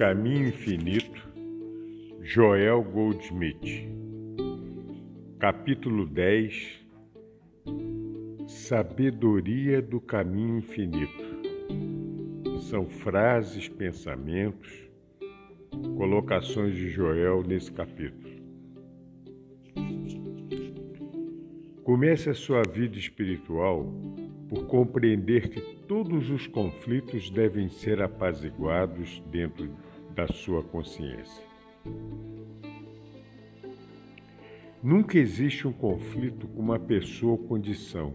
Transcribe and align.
Caminho 0.00 0.48
Infinito, 0.48 1.28
Joel 2.22 2.82
Goldsmith. 2.82 3.86
Capítulo 5.38 6.06
10 6.06 6.86
Sabedoria 8.48 9.82
do 9.82 10.00
Caminho 10.00 10.56
Infinito. 10.56 11.42
São 12.62 12.86
frases, 12.86 13.68
pensamentos, 13.68 14.72
colocações 15.98 16.74
de 16.74 16.88
Joel 16.88 17.42
nesse 17.42 17.70
capítulo. 17.70 18.40
Comece 21.84 22.30
a 22.30 22.34
sua 22.34 22.62
vida 22.62 22.96
espiritual 22.96 23.84
por 24.48 24.66
compreender 24.66 25.50
que 25.50 25.60
todos 25.86 26.30
os 26.30 26.46
conflitos 26.46 27.28
devem 27.28 27.68
ser 27.68 28.00
apaziguados 28.00 29.22
dentro 29.30 29.68
da 30.14 30.26
sua 30.28 30.62
consciência. 30.62 31.44
Nunca 34.82 35.18
existe 35.18 35.68
um 35.68 35.72
conflito 35.72 36.48
com 36.48 36.60
uma 36.60 36.78
pessoa 36.78 37.32
ou 37.32 37.38
condição, 37.38 38.14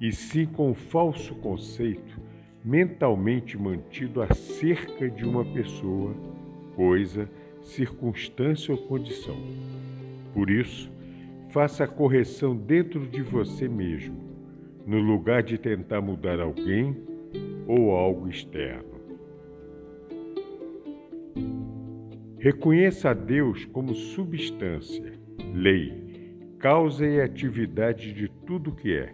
e 0.00 0.12
sim 0.12 0.46
com 0.46 0.70
um 0.70 0.74
falso 0.74 1.34
conceito 1.36 2.20
mentalmente 2.64 3.56
mantido 3.56 4.22
acerca 4.22 5.08
de 5.08 5.24
uma 5.24 5.44
pessoa, 5.44 6.14
coisa, 6.74 7.30
circunstância 7.62 8.74
ou 8.74 8.80
condição. 8.82 9.36
Por 10.32 10.50
isso, 10.50 10.90
faça 11.50 11.84
a 11.84 11.88
correção 11.88 12.56
dentro 12.56 13.06
de 13.06 13.22
você 13.22 13.68
mesmo 13.68 14.26
no 14.86 15.00
lugar 15.00 15.42
de 15.42 15.58
tentar 15.58 16.00
mudar 16.00 16.38
alguém 16.38 16.96
ou 17.66 17.90
algo 17.90 18.28
externo. 18.28 18.95
Reconheça 22.46 23.10
a 23.10 23.12
Deus 23.12 23.64
como 23.64 23.92
substância, 23.92 25.14
lei, 25.52 26.52
causa 26.60 27.04
e 27.04 27.20
atividade 27.20 28.12
de 28.12 28.28
tudo 28.28 28.70
que 28.70 28.94
é, 28.94 29.12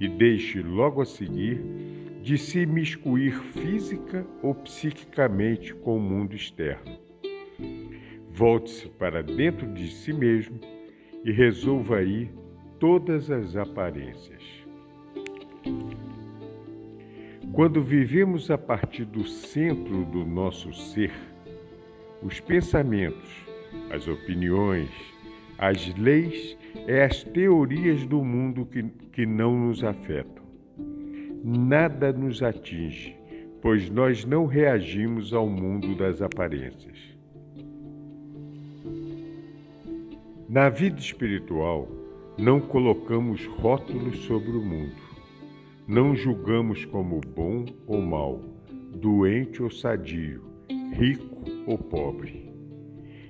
e 0.00 0.08
deixe 0.08 0.62
logo 0.62 1.02
a 1.02 1.04
seguir 1.04 1.60
de 2.22 2.38
se 2.38 2.64
miscuir 2.64 3.34
física 3.52 4.26
ou 4.42 4.54
psiquicamente 4.54 5.74
com 5.74 5.98
o 5.98 6.00
mundo 6.00 6.34
externo. 6.34 6.98
Volte-se 8.30 8.88
para 8.88 9.22
dentro 9.22 9.70
de 9.74 9.88
si 9.88 10.14
mesmo 10.14 10.58
e 11.26 11.30
resolva 11.30 11.98
aí 11.98 12.30
todas 12.80 13.30
as 13.30 13.54
aparências. 13.54 14.42
Quando 17.52 17.82
vivemos 17.82 18.50
a 18.50 18.56
partir 18.56 19.04
do 19.04 19.26
centro 19.26 20.06
do 20.06 20.24
nosso 20.24 20.72
ser, 20.72 21.12
os 22.26 22.40
pensamentos, 22.40 23.46
as 23.90 24.08
opiniões, 24.08 24.90
as 25.56 25.94
leis 25.94 26.58
e 26.88 26.92
as 27.00 27.22
teorias 27.22 28.04
do 28.04 28.24
mundo 28.24 28.66
que, 28.66 28.82
que 29.12 29.24
não 29.24 29.56
nos 29.56 29.84
afetam. 29.84 30.44
Nada 31.44 32.12
nos 32.12 32.42
atinge, 32.42 33.16
pois 33.62 33.88
nós 33.88 34.24
não 34.24 34.46
reagimos 34.46 35.32
ao 35.32 35.48
mundo 35.48 35.94
das 35.94 36.20
aparências. 36.20 36.98
Na 40.48 40.68
vida 40.68 40.98
espiritual, 40.98 41.88
não 42.36 42.60
colocamos 42.60 43.46
rótulos 43.46 44.18
sobre 44.24 44.50
o 44.50 44.62
mundo 44.62 45.06
não 45.88 46.16
julgamos 46.16 46.84
como 46.84 47.20
bom 47.20 47.64
ou 47.86 48.00
mal, 48.00 48.40
doente 48.92 49.62
ou 49.62 49.70
sadio, 49.70 50.42
rico 50.94 51.35
ou 51.66 51.78
pobre. 51.78 52.50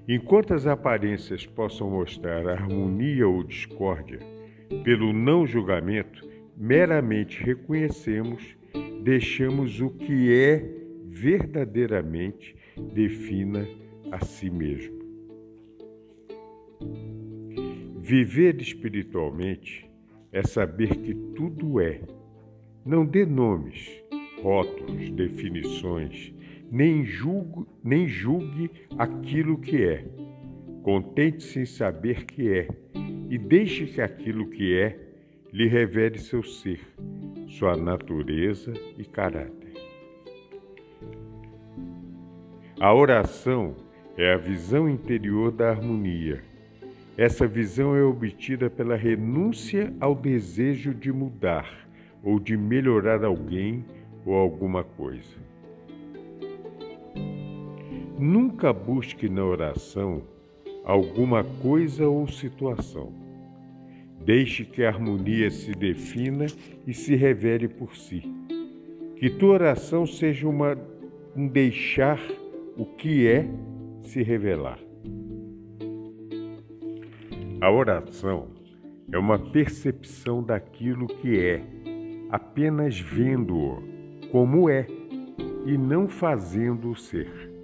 Enquanto 0.08 0.54
as 0.54 0.66
aparências 0.66 1.44
possam 1.44 1.90
mostrar 1.90 2.46
harmonia 2.48 3.26
ou 3.26 3.42
discórdia, 3.42 4.20
pelo 4.84 5.12
não 5.12 5.46
julgamento, 5.46 6.24
meramente 6.56 7.42
reconhecemos, 7.42 8.56
deixamos 9.02 9.80
o 9.80 9.90
que 9.90 10.32
é 10.32 10.64
verdadeiramente 11.06 12.54
defina 12.94 13.66
a 14.12 14.24
si 14.24 14.50
mesmo. 14.50 14.96
Viver 18.00 18.60
espiritualmente 18.60 19.90
é 20.30 20.42
saber 20.42 20.94
que 20.96 21.14
tudo 21.34 21.80
é 21.80 22.00
não 22.84 23.04
dê 23.04 23.26
nomes, 23.26 23.90
rótulos, 24.40 25.10
definições, 25.10 26.32
nem 26.70 27.04
julgue, 27.04 27.66
nem 27.82 28.06
julgue 28.06 28.70
aquilo 28.98 29.58
que 29.58 29.84
é. 29.84 30.04
Contente-se 30.82 31.60
em 31.60 31.66
saber 31.66 32.24
que 32.24 32.52
é 32.52 32.68
e 33.28 33.38
deixe 33.38 33.86
que 33.86 34.00
aquilo 34.00 34.48
que 34.48 34.76
é 34.78 34.98
lhe 35.52 35.66
revele 35.66 36.18
seu 36.18 36.42
ser, 36.42 36.80
sua 37.48 37.76
natureza 37.76 38.72
e 38.98 39.04
caráter. 39.04 39.74
A 42.78 42.92
oração 42.92 43.74
é 44.16 44.32
a 44.32 44.36
visão 44.36 44.88
interior 44.88 45.50
da 45.50 45.70
harmonia. 45.70 46.42
Essa 47.16 47.46
visão 47.46 47.96
é 47.96 48.02
obtida 48.02 48.68
pela 48.68 48.94
renúncia 48.94 49.92
ao 49.98 50.14
desejo 50.14 50.92
de 50.92 51.10
mudar 51.10 51.88
ou 52.22 52.38
de 52.38 52.56
melhorar 52.56 53.24
alguém 53.24 53.84
ou 54.26 54.34
alguma 54.34 54.84
coisa. 54.84 55.45
Nunca 58.18 58.72
busque 58.72 59.28
na 59.28 59.44
oração 59.44 60.22
alguma 60.84 61.44
coisa 61.44 62.08
ou 62.08 62.26
situação. 62.26 63.12
Deixe 64.24 64.64
que 64.64 64.82
a 64.82 64.88
harmonia 64.88 65.50
se 65.50 65.72
defina 65.72 66.46
e 66.86 66.94
se 66.94 67.14
revele 67.14 67.68
por 67.68 67.94
si. 67.94 68.22
Que 69.16 69.28
tua 69.28 69.54
oração 69.54 70.06
seja 70.06 70.48
uma, 70.48 70.78
um 71.36 71.46
deixar 71.46 72.18
o 72.74 72.86
que 72.86 73.26
é 73.26 73.46
se 74.00 74.22
revelar. 74.22 74.78
A 77.60 77.70
oração 77.70 78.48
é 79.12 79.18
uma 79.18 79.38
percepção 79.38 80.42
daquilo 80.42 81.06
que 81.06 81.38
é 81.38 81.62
apenas 82.30 82.98
vendo-o 82.98 83.82
como 84.30 84.70
é 84.70 84.86
e 85.66 85.76
não 85.76 86.08
fazendo-o 86.08 86.96
ser. 86.96 87.55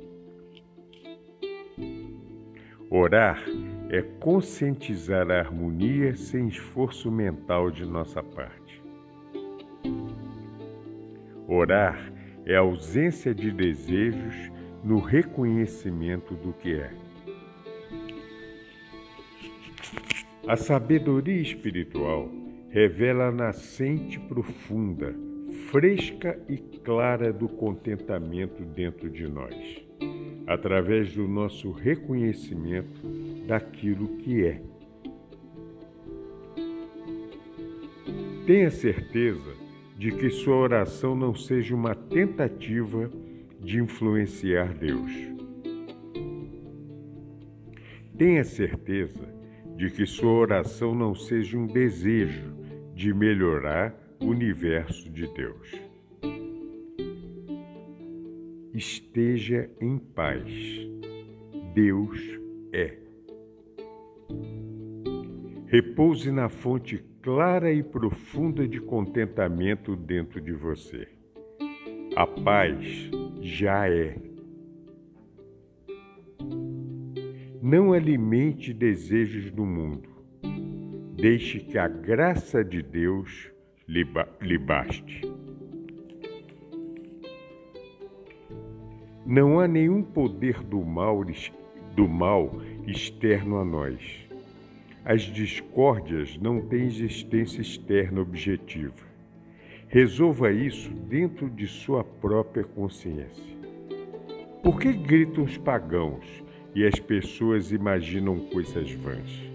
Orar 2.94 3.42
é 3.88 4.02
conscientizar 4.02 5.30
a 5.30 5.38
harmonia 5.38 6.14
sem 6.14 6.48
esforço 6.48 7.10
mental 7.10 7.70
de 7.70 7.86
nossa 7.86 8.22
parte. 8.22 8.82
Orar 11.48 12.12
é 12.44 12.54
ausência 12.54 13.34
de 13.34 13.50
desejos 13.50 14.52
no 14.84 14.98
reconhecimento 14.98 16.34
do 16.34 16.52
que 16.52 16.74
é. 16.74 16.90
A 20.46 20.54
sabedoria 20.54 21.40
espiritual 21.40 22.28
revela 22.68 23.28
a 23.28 23.32
nascente 23.32 24.20
profunda, 24.20 25.14
fresca 25.70 26.38
e 26.46 26.58
clara 26.58 27.32
do 27.32 27.48
contentamento 27.48 28.62
dentro 28.62 29.08
de 29.08 29.26
nós, 29.26 29.82
através 30.46 31.14
do 31.14 31.26
nosso 31.26 31.70
reconhecimento 31.70 33.00
daquilo 33.46 34.16
que 34.18 34.44
é. 34.44 34.60
Tenha 38.46 38.70
certeza 38.70 39.54
de 39.96 40.10
que 40.10 40.28
sua 40.30 40.56
oração 40.56 41.14
não 41.14 41.34
seja 41.34 41.74
uma 41.74 41.94
tentativa 41.94 43.08
de 43.60 43.78
influenciar 43.78 44.74
Deus. 44.74 45.12
Tenha 48.18 48.44
certeza 48.44 49.32
de 49.76 49.90
que 49.90 50.04
sua 50.04 50.32
oração 50.32 50.94
não 50.94 51.14
seja 51.14 51.56
um 51.56 51.66
desejo 51.66 52.52
de 52.94 53.14
melhorar 53.14 53.96
o 54.20 54.26
universo 54.26 55.10
de 55.10 55.26
Deus. 55.34 55.81
Esteja 58.82 59.70
em 59.80 59.96
paz. 59.96 60.44
Deus 61.72 62.20
é. 62.72 62.98
Repouse 65.66 66.30
na 66.32 66.48
fonte 66.48 66.98
clara 67.22 67.72
e 67.72 67.82
profunda 67.82 68.66
de 68.66 68.80
contentamento 68.80 69.94
dentro 69.94 70.40
de 70.40 70.52
você. 70.52 71.06
A 72.16 72.26
paz 72.26 72.84
já 73.40 73.88
é. 73.88 74.16
Não 77.62 77.92
alimente 77.92 78.74
desejos 78.74 79.52
do 79.52 79.64
mundo. 79.64 80.08
Deixe 81.14 81.60
que 81.60 81.78
a 81.78 81.86
graça 81.86 82.64
de 82.64 82.82
Deus 82.82 83.52
lhe, 83.86 84.04
baste. 84.58 85.22
Não 89.24 89.60
há 89.60 89.68
nenhum 89.68 90.02
poder 90.02 90.62
do 90.64 90.84
mal, 90.84 91.24
do 91.94 92.08
mal 92.08 92.60
externo 92.86 93.58
a 93.58 93.64
nós. 93.64 94.26
As 95.04 95.22
discórdias 95.22 96.36
não 96.38 96.60
têm 96.60 96.86
existência 96.86 97.60
externa 97.60 98.20
objetiva. 98.20 99.12
Resolva 99.88 100.50
isso 100.50 100.90
dentro 100.90 101.48
de 101.48 101.68
sua 101.68 102.02
própria 102.02 102.64
consciência. 102.64 103.56
Por 104.62 104.80
que 104.80 104.92
gritam 104.92 105.44
os 105.44 105.56
pagãos 105.56 106.24
e 106.74 106.84
as 106.84 106.98
pessoas 106.98 107.70
imaginam 107.70 108.38
coisas 108.38 108.90
vãs? 108.92 109.52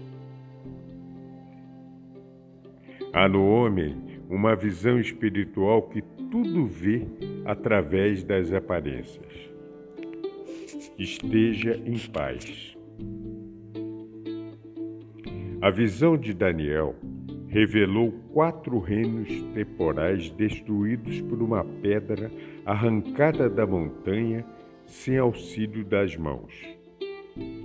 Há 3.12 3.28
no 3.28 3.46
homem 3.46 3.96
uma 4.30 4.54
visão 4.54 5.00
espiritual 5.00 5.82
que 5.82 6.02
tudo 6.30 6.66
vê 6.66 7.06
através 7.44 8.22
das 8.22 8.52
aparências. 8.52 9.47
Esteja 10.98 11.80
em 11.86 11.96
paz. 12.10 12.76
A 15.62 15.70
visão 15.70 16.16
de 16.16 16.34
Daniel 16.34 16.96
revelou 17.46 18.10
quatro 18.32 18.80
reinos 18.80 19.28
temporais 19.54 20.28
destruídos 20.32 21.20
por 21.20 21.40
uma 21.40 21.64
pedra 21.64 22.32
arrancada 22.66 23.48
da 23.48 23.64
montanha 23.64 24.44
sem 24.86 25.16
auxílio 25.18 25.84
das 25.84 26.16
mãos. 26.16 26.52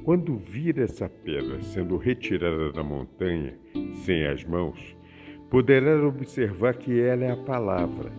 Quando 0.03 0.37
vir 0.37 0.77
essa 0.77 1.09
pedra 1.09 1.59
sendo 1.63 1.97
retirada 1.97 2.71
da 2.71 2.83
montanha 2.83 3.57
sem 4.05 4.27
as 4.27 4.43
mãos, 4.43 4.95
poderá 5.49 6.05
observar 6.05 6.75
que 6.75 7.01
ela 7.01 7.23
é 7.23 7.31
a 7.31 7.37
palavra. 7.37 8.11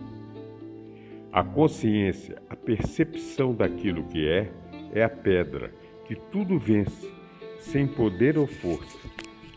A 1.31 1.41
consciência, 1.41 2.41
a 2.49 2.55
percepção 2.55 3.53
daquilo 3.53 4.03
que 4.03 4.27
é, 4.27 4.51
é 4.95 5.03
a 5.03 5.09
pedra 5.09 5.71
que 6.05 6.15
tudo 6.15 6.57
vence, 6.57 7.11
sem 7.59 7.85
poder 7.85 8.37
ou 8.37 8.47
força, 8.47 8.97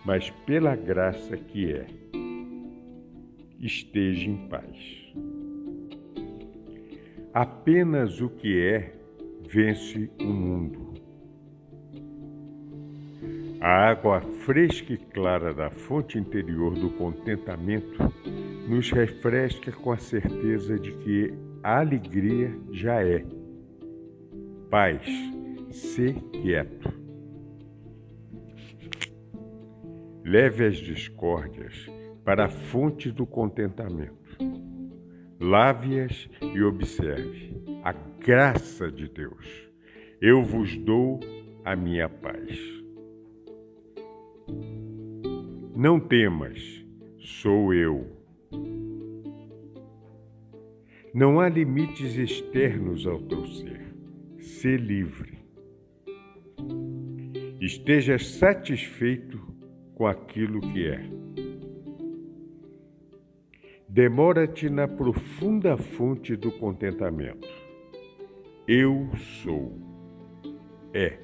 mas 0.05 0.31
pela 0.45 0.75
graça 0.75 1.37
que 1.37 1.73
é 1.73 1.87
esteja 3.61 4.29
em 4.29 4.49
paz. 4.49 5.15
Apenas 7.33 8.21
o 8.21 8.29
que 8.29 8.61
é 8.61 8.95
vence 9.49 10.11
o 10.21 10.25
mundo. 10.25 10.89
A 13.61 13.91
água 13.91 14.21
fresca 14.21 14.93
e 14.93 14.97
clara 14.97 15.53
da 15.53 15.71
fonte 15.71 16.19
interior 16.19 16.75
do 16.75 16.91
contentamento 16.91 18.13
nos 18.69 18.91
refresca 18.91 19.73
com 19.73 19.93
a 19.93 19.99
certeza 19.99 20.79
de 20.79 20.93
que 20.93 21.33
a 21.63 21.81
alegria 21.81 22.53
já 22.73 23.03
é. 23.03 23.38
Paz, 24.71 25.03
ser 25.71 26.15
quieto. 26.31 26.93
Leve 30.23 30.67
as 30.67 30.77
discórdias 30.77 31.91
para 32.23 32.45
a 32.45 32.49
fonte 32.51 33.11
do 33.11 33.25
contentamento. 33.25 34.37
Lave-as 35.41 36.29
e 36.55 36.63
observe 36.63 37.63
a 37.83 37.93
graça 37.93 38.93
de 38.93 39.09
Deus. 39.09 39.71
Eu 40.21 40.43
vos 40.43 40.77
dou 40.77 41.19
a 41.65 41.75
minha 41.75 42.11
paz. 42.11 42.59
Não 45.75 45.99
temas, 45.99 46.61
sou 47.19 47.73
eu. 47.73 48.07
Não 51.15 51.41
há 51.41 51.49
limites 51.49 52.17
externos 52.17 53.07
ao 53.07 53.19
teu 53.23 53.47
ser. 53.47 53.88
Ser 54.49 54.81
livre. 54.81 55.39
Esteja 57.61 58.19
satisfeito 58.19 59.39
com 59.95 60.07
aquilo 60.07 60.61
que 60.61 60.89
é. 60.89 61.05
Demora-te 63.87 64.71
na 64.71 64.89
profunda 64.89 65.77
fonte 65.77 66.35
do 66.35 66.51
contentamento. 66.51 67.47
Eu 68.67 69.11
sou. 69.43 69.79
É. 70.95 71.19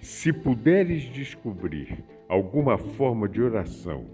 Se 0.00 0.32
puderes 0.32 1.04
descobrir 1.12 2.02
alguma 2.26 2.78
forma 2.78 3.28
de 3.28 3.40
oração, 3.40 4.06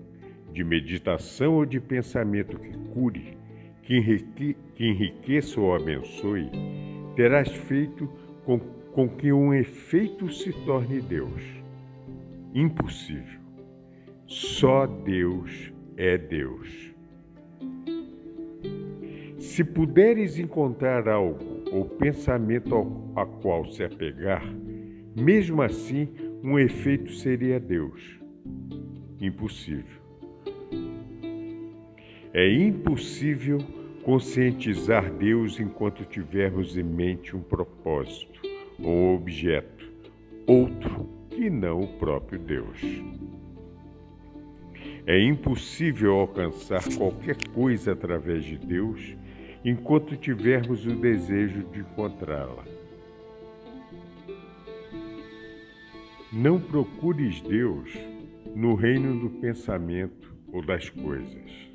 de 0.53 0.65
meditação 0.65 1.55
ou 1.55 1.65
de 1.65 1.81
pensamento 1.81 2.59
que 2.59 2.76
cure, 2.93 3.38
que, 3.88 3.96
enrique, 3.96 4.56
que 4.75 4.87
enriqueça 4.87 5.58
ou 5.58 5.75
abençoe, 5.75 6.50
terás 7.17 7.50
feito 7.50 8.06
com, 8.44 8.58
com 8.58 9.08
que 9.08 9.32
um 9.32 9.55
efeito 9.55 10.31
se 10.31 10.52
torne 10.67 11.00
Deus. 11.00 11.43
Impossível. 12.55 13.40
Só 14.26 14.87
Deus 14.87 15.73
é 15.96 16.19
Deus. 16.19 16.93
Se 19.38 19.64
puderes 19.64 20.38
encontrar 20.38 21.08
algo 21.08 21.62
ou 21.73 21.87
pensamento 21.87 22.75
ao, 22.75 23.12
a 23.17 23.25
qual 23.25 23.64
se 23.64 23.82
apegar, 23.82 24.44
mesmo 25.19 25.62
assim 25.62 26.11
um 26.44 26.58
efeito 26.58 27.11
seria 27.14 27.58
Deus. 27.58 28.20
Impossível. 29.19 29.96
É 32.34 32.52
impossível 32.52 33.58
conscientizar 34.08 35.12
Deus 35.12 35.60
enquanto 35.60 36.03
tivermos 36.03 36.79
em 36.79 36.82
mente 36.82 37.36
um 37.36 37.43
propósito 37.43 38.41
ou 38.82 39.15
objeto, 39.15 39.86
outro 40.46 41.06
que 41.29 41.50
não 41.50 41.82
o 41.82 41.98
próprio 41.98 42.38
Deus. 42.38 42.81
É 45.06 45.20
impossível 45.20 46.15
alcançar 46.20 46.82
qualquer 46.96 47.36
coisa 47.53 47.93
através 47.93 48.44
de 48.44 48.56
Deus 48.56 49.15
enquanto 49.62 50.17
tivermos 50.17 50.86
o 50.86 50.96
desejo 50.96 51.65
de 51.65 51.81
encontrá-la. 51.81 52.65
Não 56.32 56.58
procures 56.58 57.43
Deus 57.43 57.93
no 58.56 58.74
reino 58.74 59.20
do 59.20 59.29
pensamento 59.38 60.34
ou 60.50 60.65
das 60.65 60.88
coisas. 60.88 61.68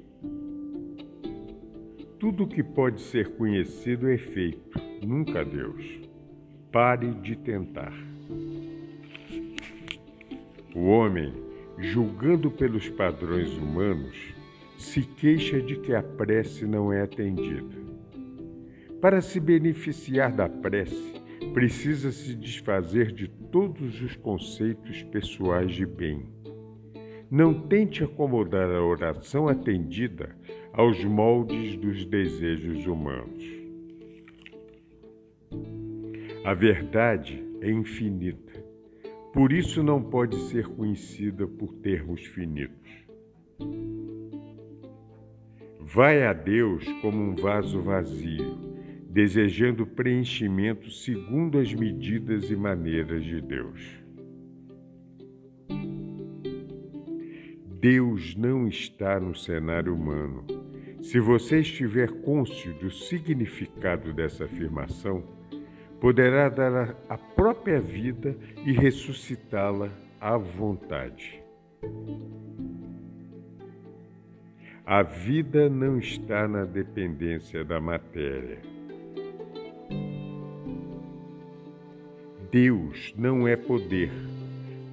Tudo 2.23 2.47
que 2.47 2.63
pode 2.63 3.01
ser 3.01 3.35
conhecido 3.35 4.09
é 4.09 4.17
feito, 4.17 4.79
nunca 5.05 5.43
Deus. 5.43 5.83
Pare 6.71 7.11
de 7.15 7.35
tentar. 7.35 7.91
O 10.73 10.85
homem 10.85 11.33
julgando 11.77 12.49
pelos 12.49 12.87
padrões 12.87 13.51
humanos, 13.57 14.33
se 14.77 15.01
queixa 15.01 15.61
de 15.61 15.75
que 15.81 15.93
a 15.93 16.01
prece 16.01 16.65
não 16.65 16.93
é 16.93 17.01
atendida. 17.01 17.75
Para 19.01 19.19
se 19.19 19.37
beneficiar 19.37 20.31
da 20.31 20.47
prece, 20.47 21.21
precisa 21.53 22.09
se 22.09 22.35
desfazer 22.35 23.11
de 23.11 23.27
todos 23.27 24.01
os 24.01 24.15
conceitos 24.15 25.03
pessoais 25.11 25.73
de 25.73 25.85
bem. 25.85 26.25
Não 27.29 27.67
tente 27.67 28.01
acomodar 28.01 28.69
a 28.69 28.81
oração 28.81 29.49
atendida 29.49 30.33
aos 30.73 31.03
moldes 31.03 31.77
dos 31.77 32.05
desejos 32.05 32.85
humanos. 32.85 33.43
A 36.43 36.53
verdade 36.53 37.41
é 37.61 37.71
infinita 37.71 38.53
por 39.33 39.51
isso 39.51 39.81
não 39.81 39.99
pode 39.99 40.35
ser 40.43 40.67
conhecida 40.67 41.47
por 41.47 41.73
termos 41.77 42.23
finitos. 42.23 42.91
Vai 45.79 46.23
a 46.23 46.33
Deus 46.33 46.85
como 47.01 47.17
um 47.17 47.35
vaso 47.35 47.81
vazio, 47.81 48.55
desejando 49.09 49.87
preenchimento 49.87 50.91
segundo 50.91 51.57
as 51.57 51.73
medidas 51.73 52.51
e 52.51 52.55
maneiras 52.55 53.23
de 53.23 53.41
Deus. 53.41 54.03
Deus 57.79 58.35
não 58.35 58.67
está 58.67 59.19
no 59.19 59.35
cenário 59.35 59.95
humano, 59.95 60.45
Se 61.03 61.19
você 61.19 61.59
estiver 61.59 62.09
cônscio 62.21 62.73
do 62.75 62.89
significado 62.89 64.13
dessa 64.13 64.45
afirmação, 64.45 65.21
poderá 65.99 66.47
dar 66.47 66.95
a 67.09 67.17
própria 67.17 67.81
vida 67.81 68.37
e 68.65 68.71
ressuscitá-la 68.71 69.89
à 70.19 70.37
vontade. 70.37 71.43
A 74.85 75.03
vida 75.03 75.69
não 75.69 75.99
está 75.99 76.47
na 76.47 76.63
dependência 76.63 77.65
da 77.65 77.81
matéria. 77.81 78.61
Deus 82.49 83.13
não 83.17 83.45
é 83.45 83.57
poder. 83.57 84.09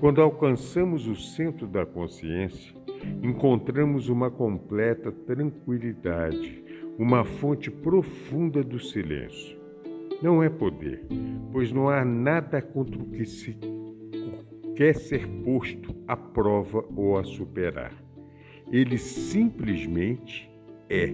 Quando 0.00 0.20
alcançamos 0.20 1.06
o 1.06 1.14
centro 1.14 1.68
da 1.68 1.86
consciência, 1.86 2.79
encontramos 3.22 4.08
uma 4.08 4.30
completa 4.30 5.10
tranquilidade, 5.10 6.64
uma 6.98 7.24
fonte 7.24 7.70
profunda 7.70 8.62
do 8.62 8.78
silêncio. 8.78 9.58
Não 10.22 10.42
é 10.42 10.50
poder, 10.50 11.06
pois 11.50 11.72
não 11.72 11.88
há 11.88 12.04
nada 12.04 12.60
contra 12.60 13.00
o 13.00 13.06
que 13.06 13.24
se 13.24 13.56
quer 14.76 14.94
ser 14.94 15.26
posto 15.44 15.94
à 16.06 16.16
prova 16.16 16.84
ou 16.94 17.18
a 17.18 17.24
superar. 17.24 17.92
Ele 18.70 18.98
simplesmente 18.98 20.50
é. 20.88 21.12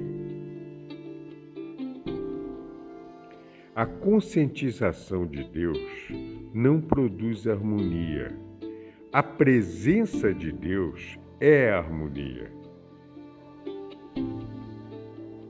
A 3.75 3.85
conscientização 3.85 5.27
de 5.27 5.45
Deus 5.45 5.79
não 6.53 6.81
produz 6.81 7.47
harmonia. 7.47 8.35
A 9.13 9.23
presença 9.23 10.33
de 10.33 10.51
Deus 10.51 11.19
é 11.41 11.71
harmonia. 11.71 12.51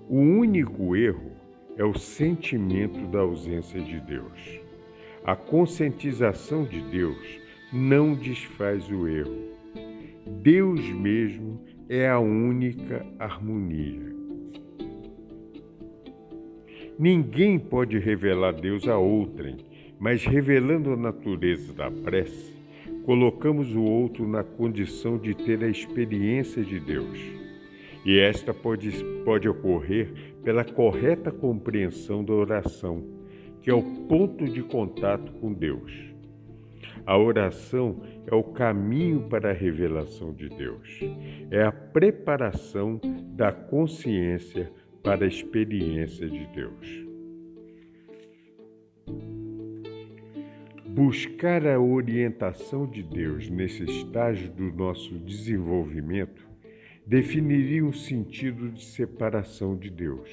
O 0.09 0.19
único 0.19 0.97
erro 0.97 1.33
é 1.77 1.85
o 1.85 1.97
sentimento 1.97 3.07
da 3.09 3.21
ausência 3.21 3.81
de 3.81 4.01
Deus. 4.01 4.61
A 5.25 5.37
conscientização 5.37 6.65
de 6.65 6.81
Deus 6.81 7.41
não 7.73 8.15
desfaz 8.15 8.89
o 8.91 9.07
erro. 9.07 9.37
Deus 10.43 10.81
mesmo 10.91 11.61
é 11.89 12.09
a 12.09 12.19
única 12.19 13.07
harmonia. 13.19 14.15
Ninguém 16.99 17.59
pode 17.59 17.99
revelar 17.99 18.53
Deus 18.53 18.89
a 18.89 18.97
outrem, 18.97 19.57
mas 19.99 20.25
revelando 20.25 20.93
a 20.93 20.97
natureza 20.97 21.73
da 21.73 21.91
prece, 21.91 22.56
colocamos 23.07 23.73
o 23.77 23.85
outro 23.85 24.27
na 24.27 24.43
condição 24.43 25.17
de 25.17 25.33
ter 25.33 25.63
a 25.63 25.69
experiência 25.69 26.65
de 26.65 26.81
Deus. 26.81 27.17
E 28.05 28.19
esta 28.19 28.53
pode, 28.53 28.91
pode 29.25 29.49
ocorrer 29.49 30.13
pela 30.43 30.65
correta 30.65 31.31
compreensão 31.31 32.25
da 32.25 32.33
oração, 32.33 33.05
que 33.63 33.71
é 33.71 33.75
o 33.75 33.83
ponto 34.09 34.45
de 34.45 34.61
contato 34.61 35.33
com 35.35 35.53
Deus. 35.53 35.93
A 37.07 37.17
oração 37.17 38.03
é 38.27 38.35
o 38.35 38.43
caminho 38.43 39.29
para 39.29 39.51
a 39.51 39.55
revelação 39.55 40.33
de 40.33 40.49
Deus. 40.49 41.01
É 41.49 41.63
a 41.63 41.71
preparação 41.71 43.01
da 43.37 43.53
consciência 43.53 44.69
para 45.05 45.25
a 45.25 45.29
experiência 45.29 46.29
de 46.29 46.45
Deus. 46.47 47.06
Buscar 50.97 51.67
a 51.67 51.79
orientação 51.79 52.87
de 52.87 53.03
Deus 53.03 53.51
nesse 53.51 53.85
estágio 53.85 54.51
do 54.51 54.73
nosso 54.73 55.19
desenvolvimento 55.19 56.49
definiria 57.07 57.85
um 57.85 57.93
sentido 57.93 58.71
de 58.71 58.83
separação 58.83 59.77
de 59.77 59.91
Deus. 59.91 60.27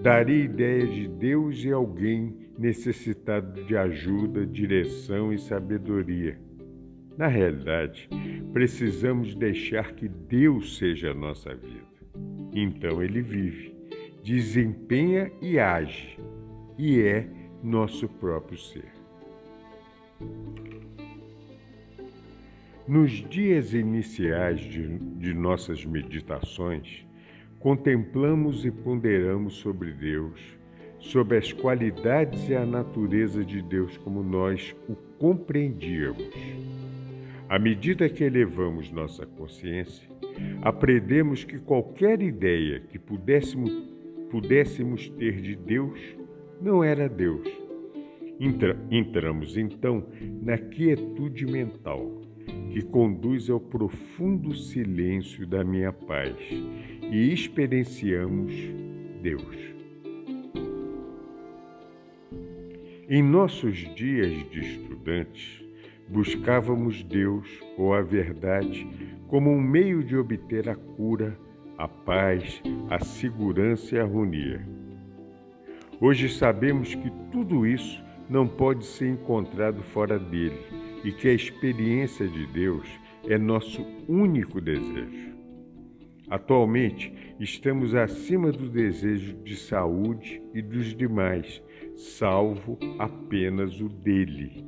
Daria 0.00 0.44
ideia 0.44 0.86
de 0.86 1.08
Deus 1.08 1.64
e 1.64 1.72
alguém 1.72 2.32
necessitado 2.56 3.64
de 3.64 3.76
ajuda, 3.76 4.46
direção 4.46 5.32
e 5.32 5.38
sabedoria. 5.38 6.38
Na 7.18 7.26
realidade, 7.26 8.08
precisamos 8.52 9.34
deixar 9.34 9.96
que 9.96 10.08
Deus 10.08 10.78
seja 10.78 11.10
a 11.10 11.14
nossa 11.14 11.56
vida. 11.56 11.90
Então 12.54 13.02
ele 13.02 13.20
vive, 13.20 13.74
desempenha 14.22 15.28
e 15.42 15.58
age, 15.58 16.20
e 16.78 17.00
é 17.00 17.26
nosso 17.64 18.08
próprio 18.08 18.56
ser. 18.56 19.01
Nos 22.86 23.10
dias 23.28 23.72
iniciais 23.74 24.60
de, 24.60 24.98
de 24.98 25.32
nossas 25.34 25.84
meditações, 25.84 27.06
contemplamos 27.58 28.64
e 28.64 28.70
ponderamos 28.70 29.54
sobre 29.54 29.92
Deus 29.92 30.60
sobre 31.02 31.36
as 31.36 31.52
qualidades 31.52 32.48
e 32.48 32.54
a 32.54 32.64
natureza 32.64 33.44
de 33.44 33.60
Deus 33.60 33.98
como 33.98 34.22
nós 34.22 34.74
o 34.88 34.94
compreendíamos. 35.18 36.32
À 37.48 37.58
medida 37.58 38.08
que 38.08 38.24
elevamos 38.24 38.90
nossa 38.90 39.26
consciência, 39.26 40.08
aprendemos 40.62 41.44
que 41.44 41.58
qualquer 41.58 42.22
ideia 42.22 42.80
que 42.80 42.98
pudéssemos, 42.98 43.70
pudéssemos 44.30 45.08
ter 45.10 45.40
de 45.40 45.56
Deus 45.56 46.00
não 46.60 46.82
era 46.82 47.08
Deus. 47.08 47.61
Entra, 48.40 48.76
entramos 48.90 49.56
então 49.56 50.06
na 50.42 50.58
quietude 50.58 51.46
mental, 51.46 52.22
que 52.72 52.82
conduz 52.82 53.48
ao 53.48 53.60
profundo 53.60 54.54
silêncio 54.54 55.46
da 55.46 55.62
minha 55.62 55.92
paz, 55.92 56.36
e 57.10 57.32
experienciamos 57.32 58.52
Deus. 59.22 59.72
Em 63.08 63.22
nossos 63.22 63.76
dias 63.94 64.32
de 64.50 64.60
estudantes, 64.60 65.62
buscávamos 66.08 67.02
Deus 67.02 67.46
ou 67.76 67.92
a 67.92 68.00
verdade 68.00 68.88
como 69.28 69.50
um 69.50 69.60
meio 69.60 70.02
de 70.02 70.16
obter 70.16 70.68
a 70.68 70.74
cura, 70.74 71.38
a 71.78 71.88
paz, 71.88 72.62
a 72.88 73.02
segurança 73.04 73.94
e 73.94 73.98
a 73.98 74.02
harmonia. 74.02 74.66
Hoje 76.00 76.28
sabemos 76.28 76.94
que 76.94 77.10
tudo 77.30 77.66
isso 77.66 78.02
não 78.32 78.48
pode 78.48 78.86
ser 78.86 79.10
encontrado 79.10 79.82
fora 79.82 80.18
dele 80.18 80.58
e 81.04 81.12
que 81.12 81.28
a 81.28 81.34
experiência 81.34 82.26
de 82.26 82.46
Deus 82.46 82.88
é 83.28 83.36
nosso 83.36 83.84
único 84.08 84.58
desejo. 84.58 85.32
Atualmente, 86.30 87.12
estamos 87.38 87.94
acima 87.94 88.50
do 88.50 88.70
desejo 88.70 89.34
de 89.44 89.54
saúde 89.54 90.42
e 90.54 90.62
dos 90.62 90.96
demais 90.96 91.62
salvo 91.94 92.78
apenas 92.98 93.78
o 93.82 93.88
dele. 93.90 94.64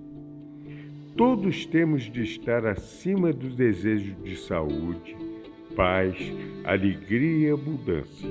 Todos 1.16 1.64
temos 1.64 2.02
de 2.02 2.22
estar 2.22 2.66
acima 2.66 3.32
do 3.32 3.48
desejo 3.48 4.14
de 4.16 4.36
saúde, 4.36 5.16
paz, 5.74 6.14
alegria 6.64 7.48
e 7.48 7.50
abundância, 7.50 8.28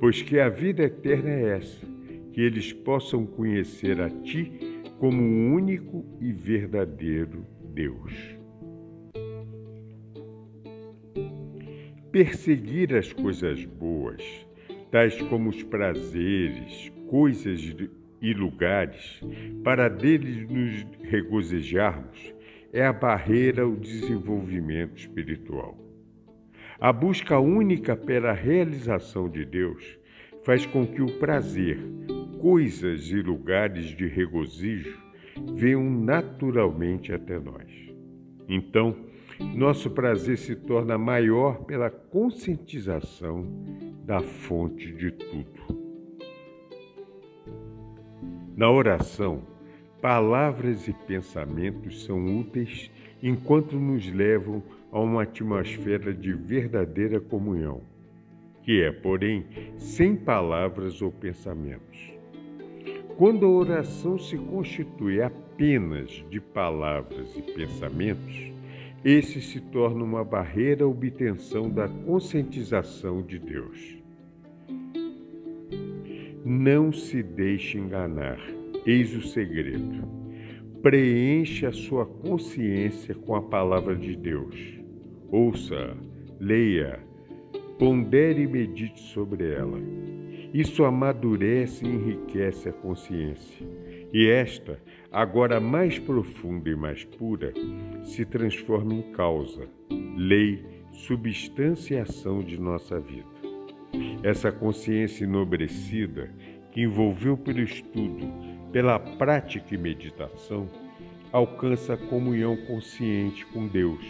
pois 0.00 0.22
que 0.22 0.38
a 0.38 0.48
vida 0.48 0.84
eterna 0.84 1.28
é 1.28 1.56
essa, 1.58 1.97
que 2.38 2.42
eles 2.42 2.72
possam 2.72 3.26
conhecer 3.26 4.00
a 4.00 4.08
Ti 4.08 4.52
como 5.00 5.20
o 5.20 5.54
único 5.56 6.06
e 6.20 6.32
verdadeiro 6.32 7.44
Deus. 7.74 8.14
Perseguir 12.12 12.94
as 12.94 13.12
coisas 13.12 13.64
boas, 13.64 14.22
tais 14.88 15.20
como 15.22 15.50
os 15.50 15.64
prazeres, 15.64 16.92
coisas 17.08 17.74
e 18.22 18.32
lugares 18.32 19.20
para 19.64 19.88
deles 19.88 20.48
nos 20.48 20.86
regozijarmos 21.10 22.32
é 22.72 22.86
a 22.86 22.92
barreira 22.92 23.62
ao 23.62 23.74
desenvolvimento 23.74 24.96
espiritual. 24.96 25.76
A 26.78 26.92
busca 26.92 27.40
única 27.40 27.96
pela 27.96 28.32
realização 28.32 29.28
de 29.28 29.44
Deus 29.44 29.98
faz 30.44 30.64
com 30.64 30.86
que 30.86 31.02
o 31.02 31.18
prazer, 31.18 31.78
coisas 32.40 33.10
e 33.10 33.20
lugares 33.20 33.86
de 33.96 34.06
regozijo 34.06 34.98
venham 35.54 35.88
naturalmente 35.90 37.12
até 37.12 37.38
nós. 37.38 37.68
Então, 38.48 38.96
nosso 39.54 39.90
prazer 39.90 40.38
se 40.38 40.56
torna 40.56 40.98
maior 40.98 41.64
pela 41.64 41.90
conscientização 41.90 43.46
da 44.04 44.20
fonte 44.20 44.92
de 44.92 45.10
tudo. 45.12 45.78
Na 48.56 48.70
oração, 48.70 49.42
palavras 50.00 50.88
e 50.88 50.92
pensamentos 50.92 52.04
são 52.04 52.40
úteis 52.40 52.90
enquanto 53.22 53.76
nos 53.76 54.10
levam 54.10 54.62
a 54.90 54.98
uma 55.00 55.22
atmosfera 55.22 56.12
de 56.12 56.32
verdadeira 56.32 57.20
comunhão, 57.20 57.82
que 58.62 58.82
é, 58.82 58.90
porém, 58.90 59.46
sem 59.76 60.16
palavras 60.16 61.00
ou 61.02 61.12
pensamentos. 61.12 62.17
Quando 63.18 63.46
a 63.46 63.48
oração 63.48 64.16
se 64.16 64.38
constitui 64.38 65.20
apenas 65.20 66.24
de 66.30 66.40
palavras 66.40 67.36
e 67.36 67.42
pensamentos, 67.42 68.52
esse 69.04 69.40
se 69.40 69.60
torna 69.60 70.04
uma 70.04 70.22
barreira 70.22 70.84
à 70.84 70.86
obtenção 70.86 71.68
da 71.68 71.88
conscientização 71.88 73.20
de 73.20 73.40
Deus. 73.40 73.98
Não 76.44 76.92
se 76.92 77.20
deixe 77.20 77.76
enganar. 77.76 78.38
Eis 78.86 79.12
o 79.16 79.22
segredo. 79.22 80.06
Preencha 80.80 81.70
a 81.70 81.72
sua 81.72 82.06
consciência 82.06 83.16
com 83.16 83.34
a 83.34 83.42
palavra 83.42 83.96
de 83.96 84.14
Deus. 84.14 84.54
Ouça, 85.28 85.96
leia, 86.38 87.00
pondere 87.80 88.42
e 88.42 88.46
medite 88.46 89.00
sobre 89.00 89.52
ela. 89.52 89.80
Isso 90.52 90.84
amadurece 90.84 91.84
e 91.84 91.88
enriquece 91.88 92.68
a 92.68 92.72
consciência. 92.72 93.66
E 94.12 94.26
esta, 94.28 94.80
agora 95.12 95.60
mais 95.60 95.98
profunda 95.98 96.70
e 96.70 96.76
mais 96.76 97.04
pura, 97.04 97.52
se 98.02 98.24
transforma 98.24 98.94
em 98.94 99.12
causa, 99.12 99.68
lei, 100.16 100.64
substância 100.92 101.96
e 101.96 102.00
ação 102.00 102.42
de 102.42 102.58
nossa 102.58 102.98
vida. 102.98 103.28
Essa 104.22 104.50
consciência 104.50 105.24
enobrecida, 105.24 106.32
que 106.72 106.82
envolveu 106.82 107.36
pelo 107.36 107.60
estudo, 107.60 108.26
pela 108.72 108.98
prática 108.98 109.74
e 109.74 109.78
meditação, 109.78 110.66
alcança 111.30 111.94
a 111.94 111.96
comunhão 111.96 112.56
consciente 112.66 113.44
com 113.46 113.66
Deus 113.66 114.04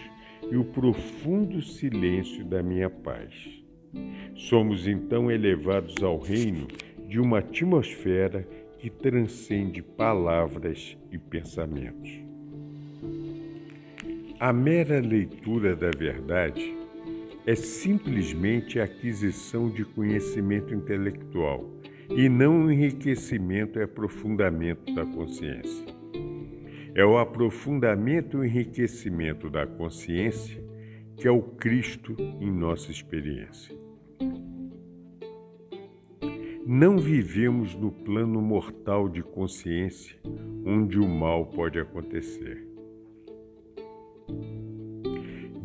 e 0.51 0.57
o 0.57 0.65
profundo 0.65 1.61
silêncio 1.61 2.45
da 2.45 2.63
minha 2.63 2.89
paz. 2.89 3.58
Somos 4.35 4.87
então 4.87 5.31
elevados 5.31 6.03
ao 6.03 6.19
reino 6.19 6.69
de 7.09 7.19
uma 7.19 7.39
atmosfera 7.39 8.47
que 8.79 8.89
transcende 8.89 9.83
palavras 9.83 10.97
e 11.11 11.19
pensamentos. 11.19 12.11
A 14.39 14.53
mera 14.53 15.01
leitura 15.01 15.75
da 15.75 15.91
verdade 15.91 16.77
é 17.45 17.55
simplesmente 17.55 18.79
a 18.79 18.85
aquisição 18.85 19.69
de 19.71 19.85
conhecimento 19.85 20.73
intelectual 20.73 21.69
e 22.11 22.29
não 22.29 22.67
o 22.67 22.73
enriquecimento 22.73 23.79
e 23.79 23.83
aprofundamento 23.83 24.95
da 24.95 25.05
consciência. 25.05 25.87
É 26.95 27.05
o 27.05 27.19
aprofundamento 27.19 28.45
e 28.45 28.49
enriquecimento 28.49 29.51
da 29.51 29.67
consciência 29.67 30.63
que 31.19 31.27
é 31.27 31.31
o 31.31 31.43
Cristo 31.43 32.15
em 32.41 32.51
nossa 32.51 32.93
experiência. 32.93 33.77
Não 36.65 36.99
vivemos 36.99 37.75
no 37.75 37.91
plano 37.91 38.41
mortal 38.41 39.09
de 39.09 39.23
consciência 39.23 40.17
onde 40.65 40.99
o 40.99 41.09
mal 41.09 41.47
pode 41.47 41.79
acontecer. 41.79 42.65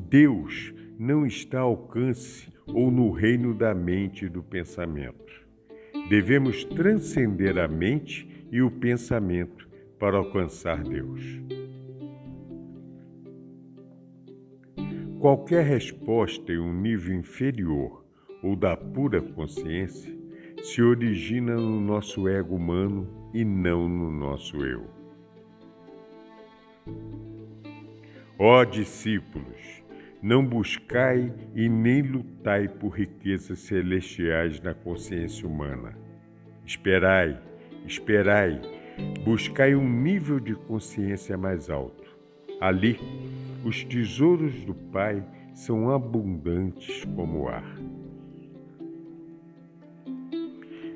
Deus 0.10 0.74
não 0.98 1.26
está 1.26 1.60
ao 1.60 1.72
alcance 1.72 2.52
ou 2.68 2.90
no 2.90 3.12
reino 3.12 3.54
da 3.54 3.76
mente 3.76 4.26
e 4.26 4.30
do 4.30 4.42
pensamento. 4.42 5.34
Devemos 6.10 6.64
transcender 6.64 7.58
a 7.58 7.68
mente 7.68 8.48
e 8.52 8.62
o 8.62 8.72
pensamento 8.72 9.68
para 10.00 10.18
alcançar 10.18 10.84
Deus. 10.84 11.22
Qualquer 15.24 15.64
resposta 15.64 16.52
em 16.52 16.60
um 16.60 16.74
nível 16.74 17.16
inferior 17.16 18.04
ou 18.44 18.58
da 18.58 18.76
pura 18.76 19.22
consciência 19.22 20.14
se 20.62 20.82
origina 20.82 21.56
no 21.56 21.80
nosso 21.80 22.28
ego 22.28 22.58
humano 22.58 23.08
e 23.34 23.46
não 23.46 23.88
no 23.88 24.12
nosso 24.12 24.58
eu. 24.66 24.86
Ó 28.38 28.66
discípulos, 28.66 29.82
não 30.22 30.46
buscai 30.46 31.34
e 31.56 31.70
nem 31.70 32.02
lutai 32.02 32.68
por 32.68 32.90
riquezas 32.90 33.60
celestiais 33.60 34.60
na 34.60 34.74
consciência 34.74 35.48
humana. 35.48 35.98
Esperai, 36.66 37.42
esperai, 37.86 38.60
buscai 39.24 39.74
um 39.74 39.90
nível 39.90 40.38
de 40.38 40.54
consciência 40.54 41.38
mais 41.38 41.70
alto. 41.70 42.12
Ali, 42.60 43.00
os 43.64 43.84
tesouros 43.84 44.66
do 44.66 44.74
Pai 44.74 45.24
são 45.54 45.90
abundantes 45.90 47.06
como 47.16 47.44
o 47.44 47.48
ar. 47.48 47.78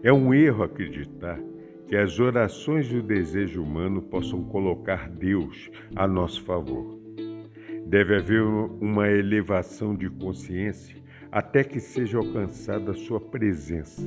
É 0.04 0.12
um 0.12 0.34
erro 0.34 0.64
acreditar 0.64 1.40
que 1.88 1.96
as 1.96 2.20
orações 2.20 2.90
do 2.90 3.02
desejo 3.02 3.64
humano 3.64 4.02
possam 4.02 4.44
colocar 4.44 5.10
Deus 5.10 5.72
a 5.96 6.08
nosso 6.08 6.44
favor. 6.44 6.98
Deve 7.86 8.18
haver 8.18 8.44
uma 8.44 9.08
elevação 9.10 9.96
de 9.96 10.10
consciência 10.10 10.98
até 11.32 11.64
que 11.64 11.80
seja 11.80 12.18
alcançada 12.18 12.92
a 12.92 12.96
sua 12.96 13.22
presença 13.22 14.02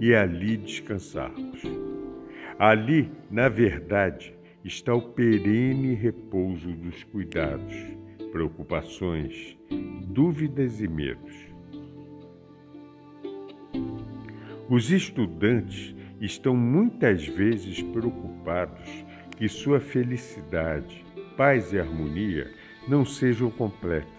e 0.00 0.14
ali 0.14 0.56
descansarmos. 0.56 1.62
Ali, 2.58 3.10
na 3.30 3.48
verdade, 3.48 4.35
está 4.66 4.92
o 4.92 5.00
perene 5.00 5.94
repouso 5.94 6.72
dos 6.72 7.04
cuidados, 7.04 7.72
preocupações, 8.32 9.56
dúvidas 10.08 10.80
e 10.80 10.88
medos. 10.88 11.32
Os 14.68 14.90
estudantes 14.90 15.94
estão 16.20 16.56
muitas 16.56 17.24
vezes 17.24 17.80
preocupados 17.80 18.90
que 19.36 19.48
sua 19.48 19.78
felicidade, 19.78 21.04
paz 21.36 21.72
e 21.72 21.78
harmonia 21.78 22.50
não 22.88 23.04
sejam 23.04 23.48
completas 23.52 24.10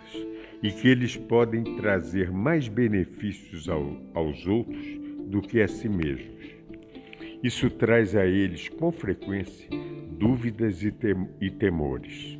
e 0.64 0.72
que 0.72 0.88
eles 0.88 1.18
podem 1.18 1.76
trazer 1.76 2.32
mais 2.32 2.70
benefícios 2.70 3.68
ao, 3.68 4.02
aos 4.14 4.48
outros 4.48 4.86
do 5.26 5.42
que 5.42 5.62
a 5.62 5.68
si 5.68 5.90
mesmos. 5.90 6.56
Isso 7.44 7.70
traz 7.70 8.16
a 8.16 8.26
eles, 8.26 8.70
com 8.70 8.92
frequência, 8.92 9.70
dúvidas 10.18 10.84
e, 10.84 10.92
tem, 10.92 11.16
temores. 11.60 12.40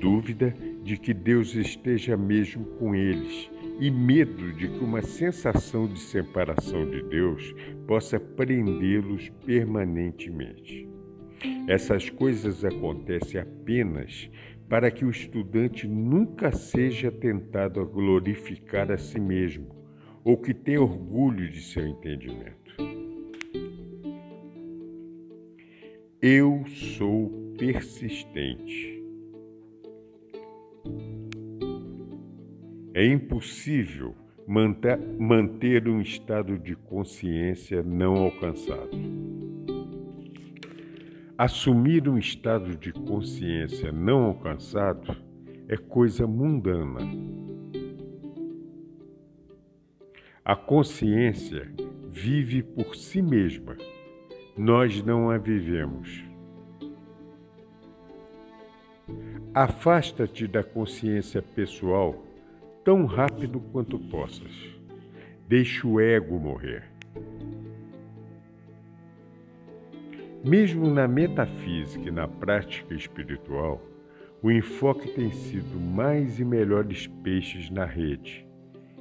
Dúvida 0.00 0.54
de 0.82 0.96
que 0.96 1.12
Deus 1.12 1.54
esteja 1.54 2.16
mesmo 2.16 2.64
com 2.78 2.94
eles 2.94 3.50
e 3.80 3.90
medo 3.90 4.52
de 4.52 4.68
que 4.68 4.84
uma 4.84 5.02
sensação 5.02 5.86
de 5.86 5.98
separação 5.98 6.88
de 6.88 7.02
Deus 7.02 7.54
possa 7.86 8.18
prendê-los 8.18 9.28
permanentemente. 9.44 10.88
Essas 11.68 12.08
coisas 12.10 12.64
acontecem 12.64 13.40
apenas 13.40 14.30
para 14.68 14.90
que 14.90 15.04
o 15.04 15.10
estudante 15.10 15.86
nunca 15.86 16.52
seja 16.52 17.10
tentado 17.10 17.80
a 17.80 17.84
glorificar 17.84 18.90
a 18.90 18.96
si 18.96 19.20
mesmo 19.20 19.68
ou 20.24 20.36
que 20.36 20.54
tenha 20.54 20.80
orgulho 20.80 21.50
de 21.50 21.60
seu 21.60 21.86
entendimento. 21.86 22.61
Eu 26.24 26.64
sou 26.68 27.32
persistente. 27.58 29.02
É 32.94 33.04
impossível 33.04 34.14
manter 34.46 35.88
um 35.88 36.00
estado 36.00 36.60
de 36.60 36.76
consciência 36.76 37.82
não 37.82 38.14
alcançado. 38.18 38.96
Assumir 41.36 42.08
um 42.08 42.16
estado 42.16 42.76
de 42.76 42.92
consciência 42.92 43.90
não 43.90 44.22
alcançado 44.22 45.16
é 45.66 45.76
coisa 45.76 46.24
mundana. 46.24 47.00
A 50.44 50.54
consciência 50.54 51.68
vive 52.08 52.62
por 52.62 52.94
si 52.94 53.20
mesma, 53.20 53.76
nós 54.56 55.02
não 55.02 55.30
a 55.30 55.38
vivemos. 55.38 56.24
Afasta-te 59.54 60.46
da 60.46 60.62
consciência 60.62 61.40
pessoal 61.40 62.22
tão 62.84 63.06
rápido 63.06 63.60
quanto 63.60 63.98
possas. 63.98 64.52
Deixa 65.48 65.86
o 65.86 66.00
ego 66.00 66.38
morrer. 66.38 66.84
Mesmo 70.44 70.90
na 70.90 71.06
metafísica 71.06 72.08
e 72.08 72.10
na 72.10 72.26
prática 72.26 72.94
espiritual, 72.94 73.80
o 74.42 74.50
enfoque 74.50 75.08
tem 75.12 75.30
sido 75.30 75.78
mais 75.78 76.40
e 76.40 76.44
melhores 76.44 77.06
peixes 77.22 77.70
na 77.70 77.84
rede, 77.84 78.46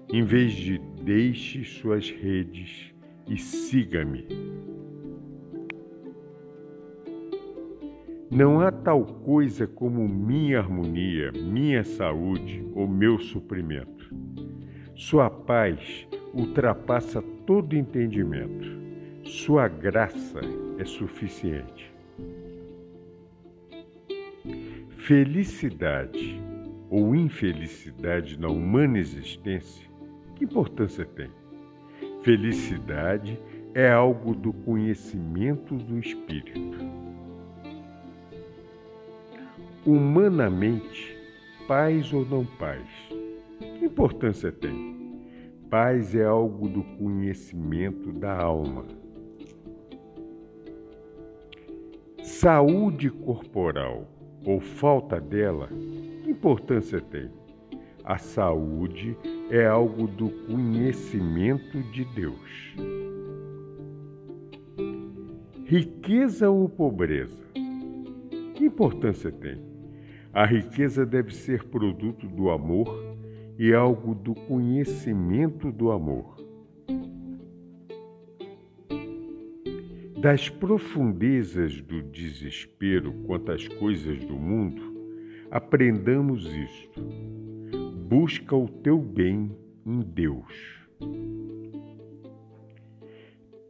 em 0.08 0.24
vez 0.24 0.54
de 0.54 0.78
deixe 0.78 1.64
suas 1.64 2.10
redes 2.10 2.94
e 3.28 3.38
siga-me. 3.38 4.28
Não 8.32 8.62
há 8.62 8.72
tal 8.72 9.04
coisa 9.04 9.68
como 9.68 10.08
minha 10.08 10.60
harmonia, 10.60 11.34
minha 11.34 11.84
saúde 11.84 12.66
ou 12.74 12.88
meu 12.88 13.20
suprimento. 13.20 14.10
Sua 14.96 15.30
paz 15.30 16.08
ultrapassa 16.34 17.22
todo 17.46 17.76
entendimento. 17.76 18.80
Sua 19.26 19.68
graça 19.68 20.40
é 20.78 20.86
suficiente. 20.86 21.94
Felicidade 24.92 26.42
ou 26.90 27.14
infelicidade 27.14 28.40
na 28.40 28.48
humana 28.48 28.98
existência, 28.98 29.86
que 30.38 30.46
importância 30.46 31.04
tem? 31.04 31.30
Felicidade 32.22 33.38
é 33.74 33.92
algo 33.92 34.34
do 34.34 34.54
conhecimento 34.54 35.76
do 35.76 36.00
espírito. 36.00 37.11
Humanamente, 39.84 41.18
paz 41.68 42.14
ou 42.14 42.24
não 42.24 42.46
paz, 42.46 42.88
que 43.80 43.86
importância 43.86 44.52
tem? 44.52 45.20
Paz 45.72 46.14
é 46.14 46.24
algo 46.24 46.70
do 46.70 46.84
conhecimento 47.00 48.12
da 48.12 48.32
alma. 48.32 48.86
Saúde 52.22 53.10
corporal 53.10 54.08
ou 54.46 54.60
falta 54.60 55.20
dela, 55.20 55.68
que 56.24 56.30
importância 56.30 57.02
tem? 57.02 57.32
A 58.04 58.20
saúde 58.20 59.18
é 59.50 59.66
algo 59.66 60.06
do 60.06 60.30
conhecimento 60.46 61.82
de 61.92 62.06
Deus. 62.14 62.76
Riqueza 65.66 66.52
ou 66.52 66.70
pobreza? 66.70 67.44
Que 68.54 68.66
importância 68.66 69.32
tem? 69.32 69.71
A 70.34 70.46
riqueza 70.46 71.06
deve 71.06 71.36
ser 71.36 71.66
produto 71.66 72.26
do 72.26 72.50
amor 72.50 72.88
e 73.60 73.74
algo 73.74 74.16
do 74.16 74.34
conhecimento 74.34 75.72
do 75.72 75.92
amor. 75.92 76.38
Das 80.22 80.48
profundezas 80.48 81.82
do 81.82 82.02
desespero 82.02 83.12
quanto 83.26 83.52
às 83.52 83.68
coisas 83.68 84.24
do 84.24 84.36
mundo, 84.36 84.82
aprendamos 85.50 86.46
isto. 86.46 87.02
Busca 88.08 88.56
o 88.56 88.70
teu 88.70 89.00
bem 89.00 89.52
em 89.86 90.00
Deus. 90.00 90.80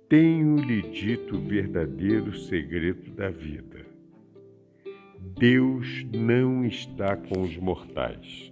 Tenho-lhe 0.08 0.82
dito 0.91 1.38
o 1.38 1.39
verdadeiro 1.39 2.38
segredo 2.38 3.10
da 3.12 3.30
vida. 3.30 3.70
Deus 5.38 6.06
não 6.13 6.65
está 6.65 7.15
com 7.15 7.41
os 7.41 7.58
mortais 7.58 8.52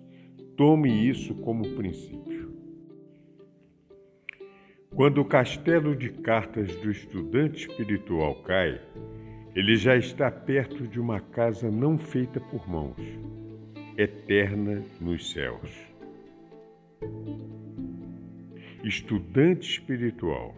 Tome 0.60 1.10
isso 1.10 1.34
como 1.36 1.64
princípio. 1.78 2.52
Quando 4.94 5.22
o 5.22 5.26
castelo 5.26 5.96
de 5.96 6.10
cartas 6.10 6.76
do 6.82 6.92
estudante 6.92 7.66
espiritual 7.66 8.36
cai, 8.44 8.82
ele 9.56 9.78
já 9.78 9.96
está 9.96 10.30
perto 10.30 10.86
de 10.86 11.00
uma 11.00 11.22
casa 11.22 11.72
não 11.72 11.98
feita 11.98 12.42
por 12.42 12.70
mãos, 12.70 12.98
eterna 13.98 14.84
nos 15.00 15.32
céus. 15.32 15.72
Estudante 18.84 19.80
espiritual, 19.80 20.54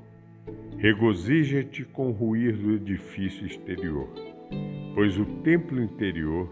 regozija-te 0.79 1.85
com 1.85 2.07
o 2.07 2.11
ruir 2.11 2.57
do 2.57 2.73
edifício 2.73 3.45
exterior, 3.45 4.09
pois 4.93 5.17
o 5.17 5.25
templo 5.43 5.81
interior 5.81 6.49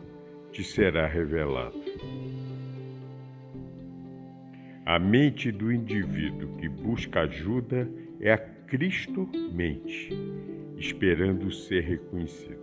te 0.51 0.63
será 0.63 1.07
revelado. 1.07 1.77
A 4.85 4.97
mente 4.97 5.51
do 5.51 5.71
indivíduo 5.71 6.55
que 6.57 6.67
busca 6.67 7.21
ajuda 7.21 7.89
é 8.19 8.31
a 8.31 8.37
Cristo 8.37 9.29
mente, 9.51 10.09
esperando 10.77 11.51
ser 11.51 11.83
reconhecida. 11.83 12.57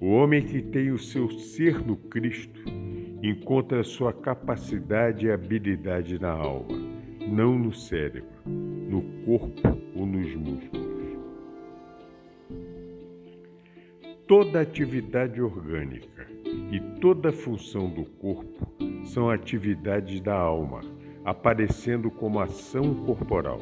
O 0.00 0.08
homem 0.08 0.42
que 0.42 0.60
tem 0.60 0.90
o 0.90 0.98
seu 0.98 1.30
ser 1.30 1.78
no 1.84 1.96
Cristo 1.96 2.60
encontra 3.22 3.82
sua 3.82 4.12
capacidade 4.12 5.26
e 5.26 5.30
habilidade 5.30 6.18
na 6.18 6.30
alma, 6.30 6.76
não 7.26 7.58
no 7.58 7.72
cérebro, 7.72 8.28
no 8.46 9.02
corpo 9.24 9.78
ou 9.94 10.06
nos 10.06 10.34
músculos. 10.34 10.89
Toda 14.30 14.60
atividade 14.60 15.42
orgânica 15.42 16.24
e 16.70 16.78
toda 17.00 17.32
função 17.32 17.90
do 17.90 18.04
corpo 18.04 18.64
são 19.06 19.28
atividades 19.28 20.20
da 20.20 20.36
alma, 20.36 20.82
aparecendo 21.24 22.12
como 22.12 22.38
ação 22.38 22.94
corporal. 23.04 23.58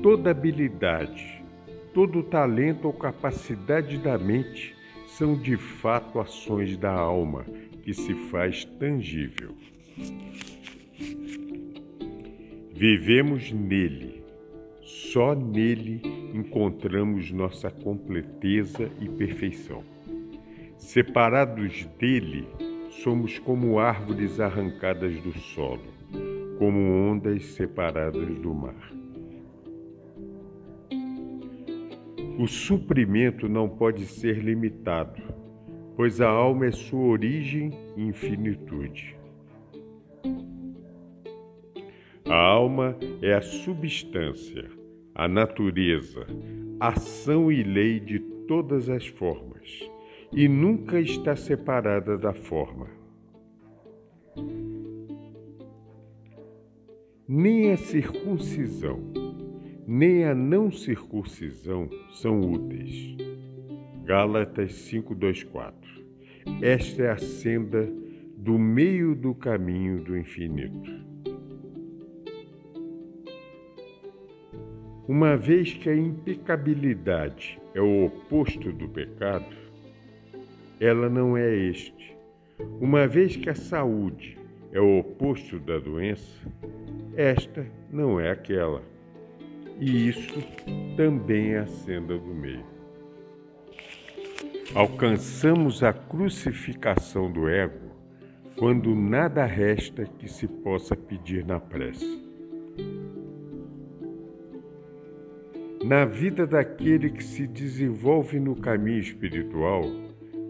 Toda 0.00 0.30
habilidade, 0.30 1.44
todo 1.92 2.22
talento 2.22 2.84
ou 2.84 2.92
capacidade 2.92 3.98
da 3.98 4.16
mente 4.16 4.72
são 5.08 5.34
de 5.34 5.56
fato 5.56 6.20
ações 6.20 6.76
da 6.76 6.92
alma 6.92 7.44
que 7.82 7.92
se 7.92 8.14
faz 8.30 8.64
tangível. 8.64 9.56
Vivemos 12.72 13.50
nele, 13.50 14.13
só 15.14 15.32
nele 15.32 16.02
encontramos 16.34 17.30
nossa 17.30 17.70
completeza 17.70 18.90
e 19.00 19.08
perfeição. 19.08 19.84
Separados 20.76 21.86
dele, 22.00 22.48
somos 22.90 23.38
como 23.38 23.78
árvores 23.78 24.40
arrancadas 24.40 25.14
do 25.20 25.32
solo, 25.38 25.84
como 26.58 26.80
ondas 26.80 27.44
separadas 27.44 28.28
do 28.40 28.52
mar. 28.52 28.92
O 32.36 32.48
suprimento 32.48 33.48
não 33.48 33.68
pode 33.68 34.06
ser 34.06 34.38
limitado, 34.38 35.22
pois 35.94 36.20
a 36.20 36.28
alma 36.28 36.66
é 36.66 36.72
sua 36.72 37.06
origem 37.06 37.70
e 37.96 38.02
infinitude. 38.02 39.16
A 42.28 42.34
alma 42.36 42.96
é 43.22 43.32
a 43.32 43.42
substância, 43.42 44.82
a 45.14 45.28
natureza, 45.28 46.26
ação 46.80 47.52
e 47.52 47.62
lei 47.62 48.00
de 48.00 48.18
todas 48.48 48.88
as 48.88 49.06
formas 49.06 49.88
e 50.32 50.48
nunca 50.48 51.00
está 51.00 51.36
separada 51.36 52.18
da 52.18 52.32
forma. 52.32 52.88
Nem 57.28 57.70
a 57.70 57.76
circuncisão, 57.76 59.00
nem 59.86 60.24
a 60.24 60.34
não 60.34 60.72
circuncisão 60.72 61.88
são 62.14 62.40
úteis. 62.40 63.16
Gálatas 64.04 64.72
5:24. 64.72 65.74
Esta 66.60 67.02
é 67.04 67.10
a 67.10 67.16
senda 67.16 67.88
do 68.36 68.58
meio 68.58 69.14
do 69.14 69.32
caminho 69.34 70.02
do 70.02 70.18
infinito. 70.18 71.13
Uma 75.06 75.36
vez 75.36 75.74
que 75.74 75.90
a 75.90 75.94
impecabilidade 75.94 77.60
é 77.74 77.80
o 77.80 78.06
oposto 78.06 78.72
do 78.72 78.88
pecado, 78.88 79.54
ela 80.80 81.10
não 81.10 81.36
é 81.36 81.54
este. 81.54 82.16
Uma 82.80 83.06
vez 83.06 83.36
que 83.36 83.50
a 83.50 83.54
saúde 83.54 84.38
é 84.72 84.80
o 84.80 85.00
oposto 85.00 85.58
da 85.58 85.78
doença, 85.78 86.40
esta 87.14 87.66
não 87.92 88.18
é 88.18 88.30
aquela. 88.30 88.82
E 89.78 90.08
isso 90.08 90.42
também 90.96 91.52
é 91.52 91.58
a 91.58 91.66
senda 91.66 92.16
do 92.16 92.34
meio. 92.34 92.64
Alcançamos 94.74 95.82
a 95.82 95.92
crucificação 95.92 97.30
do 97.30 97.46
ego 97.46 97.90
quando 98.56 98.94
nada 98.94 99.44
resta 99.44 100.06
que 100.06 100.28
se 100.28 100.48
possa 100.48 100.96
pedir 100.96 101.44
na 101.44 101.60
prece. 101.60 102.23
Na 105.84 106.06
vida 106.06 106.46
daquele 106.46 107.10
que 107.10 107.22
se 107.22 107.46
desenvolve 107.46 108.40
no 108.40 108.56
caminho 108.56 109.00
espiritual, 109.00 109.84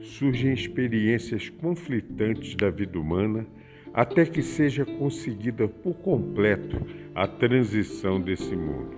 surgem 0.00 0.52
experiências 0.52 1.48
conflitantes 1.48 2.54
da 2.54 2.70
vida 2.70 3.00
humana 3.00 3.44
até 3.92 4.24
que 4.24 4.40
seja 4.40 4.84
conseguida 4.84 5.66
por 5.66 5.94
completo 5.94 6.80
a 7.16 7.26
transição 7.26 8.20
desse 8.20 8.54
mundo. 8.54 8.96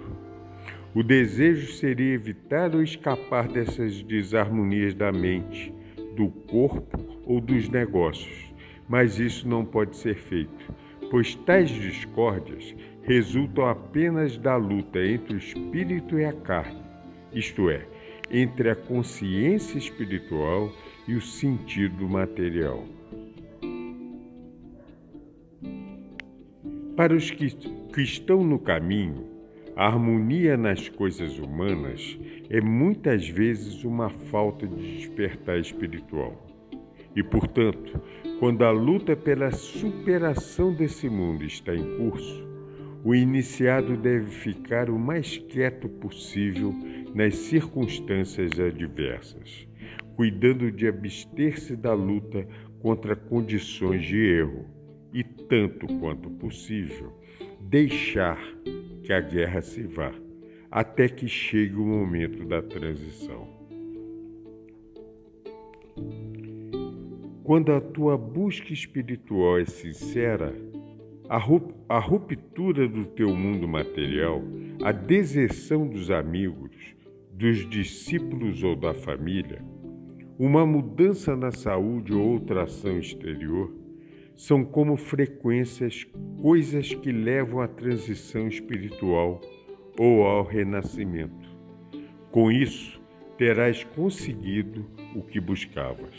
O 0.94 1.02
desejo 1.02 1.72
seria 1.72 2.12
evitar 2.12 2.74
ou 2.74 2.82
escapar 2.82 3.48
dessas 3.48 4.02
desarmonias 4.02 4.92
da 4.92 5.10
mente, 5.10 5.72
do 6.14 6.28
corpo 6.28 6.98
ou 7.24 7.40
dos 7.40 7.66
negócios, 7.70 8.52
mas 8.86 9.18
isso 9.18 9.48
não 9.48 9.64
pode 9.64 9.96
ser 9.96 10.16
feito, 10.16 10.70
pois 11.10 11.34
tais 11.34 11.70
discórdias 11.70 12.74
resultam 13.06 13.66
apenas 13.66 14.36
da 14.36 14.56
luta 14.56 14.98
entre 14.98 15.34
o 15.34 15.38
espírito 15.38 16.18
e 16.18 16.24
a 16.24 16.32
carne, 16.32 16.82
isto 17.32 17.70
é, 17.70 17.86
entre 18.30 18.68
a 18.68 18.74
consciência 18.74 19.78
espiritual 19.78 20.72
e 21.06 21.14
o 21.14 21.20
sentido 21.20 22.08
material. 22.08 22.84
Para 26.96 27.14
os 27.14 27.30
que, 27.30 27.50
que 27.50 28.02
estão 28.02 28.42
no 28.42 28.58
caminho, 28.58 29.24
a 29.76 29.86
harmonia 29.86 30.56
nas 30.56 30.88
coisas 30.88 31.38
humanas 31.38 32.18
é 32.50 32.60
muitas 32.60 33.28
vezes 33.28 33.84
uma 33.84 34.08
falta 34.08 34.66
de 34.66 34.96
despertar 34.96 35.60
espiritual. 35.60 36.44
E, 37.14 37.22
portanto, 37.22 38.00
quando 38.40 38.64
a 38.64 38.70
luta 38.70 39.14
pela 39.14 39.52
superação 39.52 40.72
desse 40.72 41.08
mundo 41.08 41.44
está 41.44 41.74
em 41.74 41.98
curso, 41.98 42.55
o 43.06 43.14
iniciado 43.14 43.96
deve 43.96 44.26
ficar 44.32 44.90
o 44.90 44.98
mais 44.98 45.38
quieto 45.38 45.88
possível 45.88 46.74
nas 47.14 47.36
circunstâncias 47.36 48.58
adversas, 48.58 49.68
cuidando 50.16 50.72
de 50.72 50.88
abster-se 50.88 51.76
da 51.76 51.94
luta 51.94 52.48
contra 52.80 53.14
condições 53.14 54.04
de 54.04 54.16
erro 54.16 54.66
e, 55.12 55.22
tanto 55.22 55.86
quanto 56.00 56.28
possível, 56.30 57.12
deixar 57.60 58.40
que 59.04 59.12
a 59.12 59.20
guerra 59.20 59.62
se 59.62 59.84
vá, 59.84 60.12
até 60.68 61.08
que 61.08 61.28
chegue 61.28 61.76
o 61.76 61.86
momento 61.86 62.44
da 62.44 62.60
transição. 62.60 63.46
Quando 67.44 67.70
a 67.70 67.80
tua 67.80 68.18
busca 68.18 68.72
espiritual 68.72 69.60
é 69.60 69.64
sincera, 69.64 70.52
a 71.28 71.98
ruptura 71.98 72.88
do 72.88 73.04
teu 73.04 73.34
mundo 73.34 73.66
material, 73.66 74.42
a 74.82 74.92
deserção 74.92 75.86
dos 75.86 76.10
amigos, 76.10 76.94
dos 77.32 77.68
discípulos 77.68 78.62
ou 78.62 78.76
da 78.76 78.94
família, 78.94 79.60
uma 80.38 80.64
mudança 80.64 81.34
na 81.34 81.50
saúde 81.50 82.12
ou 82.12 82.32
outra 82.32 82.64
ação 82.64 82.98
exterior, 82.98 83.74
são 84.36 84.64
como 84.64 84.96
frequências, 84.96 86.06
coisas 86.40 86.94
que 86.94 87.10
levam 87.10 87.60
à 87.60 87.66
transição 87.66 88.46
espiritual 88.46 89.40
ou 89.98 90.24
ao 90.24 90.44
renascimento. 90.44 91.48
Com 92.30 92.52
isso, 92.52 93.00
terás 93.38 93.82
conseguido 93.82 94.84
o 95.14 95.22
que 95.22 95.40
buscavas. 95.40 96.14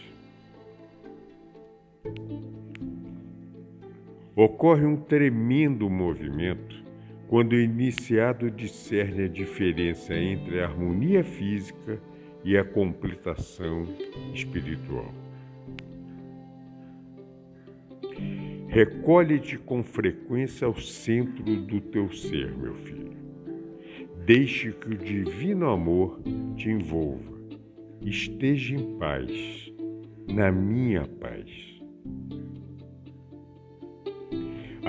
Ocorre 4.37 4.85
um 4.85 4.95
tremendo 4.95 5.89
movimento 5.89 6.85
quando 7.27 7.53
o 7.53 7.59
iniciado 7.59 8.51
discerne 8.51 9.23
a 9.23 9.27
diferença 9.27 10.13
entre 10.13 10.61
a 10.61 10.65
harmonia 10.65 11.23
física 11.23 11.99
e 12.43 12.55
a 12.55 12.63
completação 12.63 13.87
espiritual. 14.35 15.11
Recolhe-te 18.67 19.57
com 19.57 19.81
frequência 19.81 20.67
ao 20.67 20.79
centro 20.79 21.43
do 21.43 21.81
teu 21.81 22.11
ser, 22.11 22.55
meu 22.55 22.75
filho. 22.75 23.17
Deixe 24.23 24.71
que 24.71 24.89
o 24.89 24.97
divino 24.99 25.67
amor 25.67 26.21
te 26.55 26.69
envolva. 26.69 27.35
Esteja 28.03 28.75
em 28.75 28.99
paz, 28.99 29.73
na 30.27 30.51
minha 30.51 31.07
paz. 31.07 31.36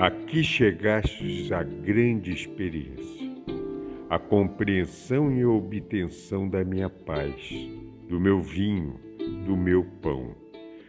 Aqui 0.01 0.45
chegastes 0.45 1.51
à 1.51 1.61
grande 1.61 2.31
experiência, 2.31 3.29
a 4.09 4.17
compreensão 4.17 5.29
e 5.29 5.43
obtenção 5.43 6.47
da 6.47 6.63
minha 6.63 6.89
paz, 6.89 7.35
do 8.07 8.17
meu 8.17 8.41
vinho, 8.41 8.97
do 9.45 9.57
meu 9.57 9.83
pão, 10.01 10.33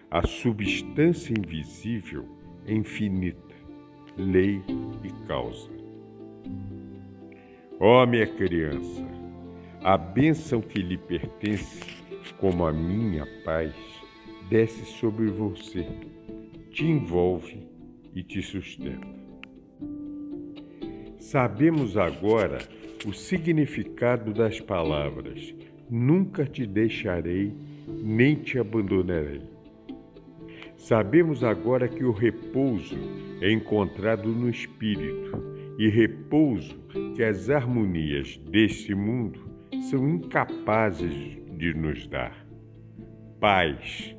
a 0.08 0.24
substância 0.24 1.34
invisível 1.36 2.24
infinita, 2.64 3.56
lei 4.16 4.62
e 5.02 5.26
causa. 5.26 5.72
Ó 7.80 8.04
oh, 8.04 8.06
minha 8.06 8.28
criança, 8.28 9.04
a 9.82 9.98
bênção 9.98 10.60
que 10.60 10.80
lhe 10.80 10.96
pertence, 10.96 11.80
como 12.38 12.64
a 12.64 12.72
minha 12.72 13.26
paz, 13.44 13.74
desce 14.48 14.84
sobre 14.84 15.26
você, 15.26 15.84
te 16.70 16.84
envolve 16.84 17.69
e 18.14 18.22
te 18.22 18.42
sustenta. 18.42 19.06
Sabemos 21.18 21.96
agora 21.96 22.58
o 23.06 23.12
significado 23.12 24.32
das 24.32 24.60
palavras: 24.60 25.54
nunca 25.88 26.44
te 26.44 26.66
deixarei, 26.66 27.52
nem 28.02 28.34
te 28.34 28.58
abandonarei. 28.58 29.42
Sabemos 30.76 31.44
agora 31.44 31.88
que 31.88 32.04
o 32.04 32.10
repouso 32.10 32.96
é 33.40 33.52
encontrado 33.52 34.28
no 34.30 34.48
espírito 34.48 35.42
e 35.78 35.88
repouso 35.88 36.78
que 37.14 37.22
as 37.22 37.48
harmonias 37.50 38.38
deste 38.50 38.94
mundo 38.94 39.40
são 39.90 40.08
incapazes 40.08 41.38
de 41.56 41.74
nos 41.74 42.06
dar. 42.06 42.46
Paz, 43.38 44.16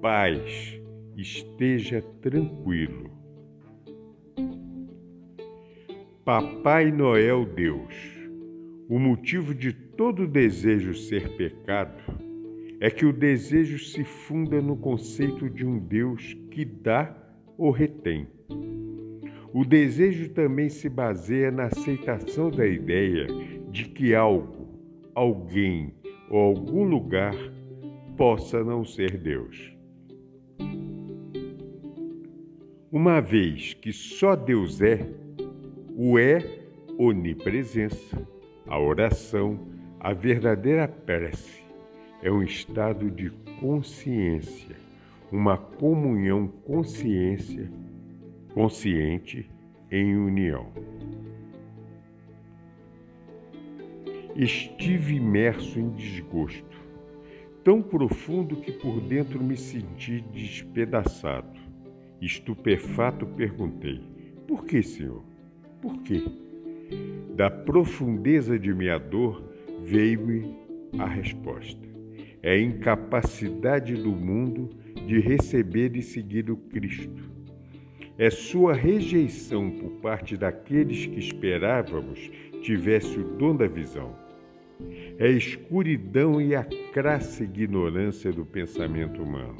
paz, 0.00 0.80
esteja 1.16 2.02
tranquilo. 2.20 3.11
Papai 6.24 6.92
Noel 6.92 7.44
Deus, 7.44 7.92
o 8.88 8.96
motivo 8.96 9.52
de 9.52 9.72
todo 9.72 10.24
desejo 10.24 10.94
ser 10.94 11.36
pecado 11.36 12.00
é 12.78 12.88
que 12.88 13.04
o 13.04 13.12
desejo 13.12 13.80
se 13.80 14.04
funda 14.04 14.62
no 14.62 14.76
conceito 14.76 15.50
de 15.50 15.66
um 15.66 15.80
Deus 15.80 16.36
que 16.48 16.64
dá 16.64 17.12
ou 17.58 17.72
retém. 17.72 18.28
O 19.52 19.64
desejo 19.64 20.28
também 20.28 20.68
se 20.68 20.88
baseia 20.88 21.50
na 21.50 21.64
aceitação 21.64 22.52
da 22.52 22.68
ideia 22.68 23.26
de 23.72 23.86
que 23.86 24.14
algo, 24.14 24.78
alguém 25.16 25.92
ou 26.30 26.38
algum 26.38 26.84
lugar 26.84 27.34
possa 28.16 28.62
não 28.62 28.84
ser 28.84 29.18
Deus. 29.18 29.76
Uma 32.92 33.20
vez 33.20 33.74
que 33.74 33.92
só 33.92 34.36
Deus 34.36 34.80
é, 34.80 35.20
o 35.96 36.18
é 36.18 36.38
onipresença, 36.98 38.26
a 38.66 38.78
oração, 38.78 39.58
a 40.00 40.12
verdadeira 40.12 40.88
prece 40.88 41.62
é 42.22 42.30
um 42.30 42.42
estado 42.42 43.10
de 43.10 43.30
consciência, 43.60 44.76
uma 45.30 45.56
comunhão 45.56 46.46
consciência 46.46 47.70
consciente 48.54 49.50
em 49.90 50.16
união. 50.16 50.72
Estive 54.34 55.16
imerso 55.16 55.78
em 55.78 55.90
desgosto, 55.90 56.80
tão 57.62 57.82
profundo 57.82 58.56
que 58.56 58.72
por 58.72 59.00
dentro 59.00 59.42
me 59.42 59.56
senti 59.56 60.22
despedaçado. 60.32 61.60
Estupefato, 62.20 63.26
perguntei: 63.26 64.00
Por 64.46 64.64
que, 64.64 64.82
Senhor? 64.82 65.31
Por 65.82 66.00
quê? 66.02 66.22
Da 67.36 67.50
profundeza 67.50 68.58
de 68.58 68.72
minha 68.72 68.98
dor 68.98 69.42
veio-me 69.84 70.56
a 70.98 71.06
resposta 71.06 71.92
é 72.42 72.52
a 72.52 72.60
incapacidade 72.60 73.94
do 73.94 74.10
mundo 74.10 74.70
de 75.06 75.20
receber 75.20 75.96
e 75.96 76.02
seguir 76.02 76.50
o 76.50 76.56
Cristo. 76.56 77.30
É 78.18 78.28
sua 78.28 78.74
rejeição 78.74 79.70
por 79.70 79.90
parte 80.00 80.36
daqueles 80.36 81.06
que 81.06 81.18
esperávamos 81.18 82.30
tivesse 82.60 83.18
o 83.18 83.24
dom 83.36 83.56
da 83.56 83.66
visão. 83.66 84.14
É 85.18 85.26
a 85.26 85.30
escuridão 85.30 86.40
e 86.40 86.54
a 86.54 86.64
crassa 86.92 87.44
ignorância 87.44 88.32
do 88.32 88.44
pensamento 88.44 89.22
humano. 89.22 89.56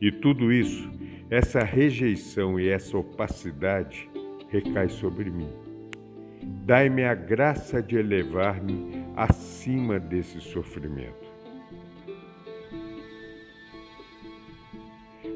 E 0.00 0.10
tudo 0.10 0.52
isso, 0.52 0.90
essa 1.30 1.62
rejeição 1.62 2.58
e 2.58 2.68
essa 2.68 2.98
opacidade, 2.98 4.08
recai 4.54 4.88
sobre 4.88 5.28
mim. 5.30 5.50
Dai-me 6.64 7.02
a 7.02 7.14
graça 7.14 7.82
de 7.82 7.96
elevar-me 7.96 9.04
acima 9.16 9.98
desse 9.98 10.40
sofrimento. 10.40 11.32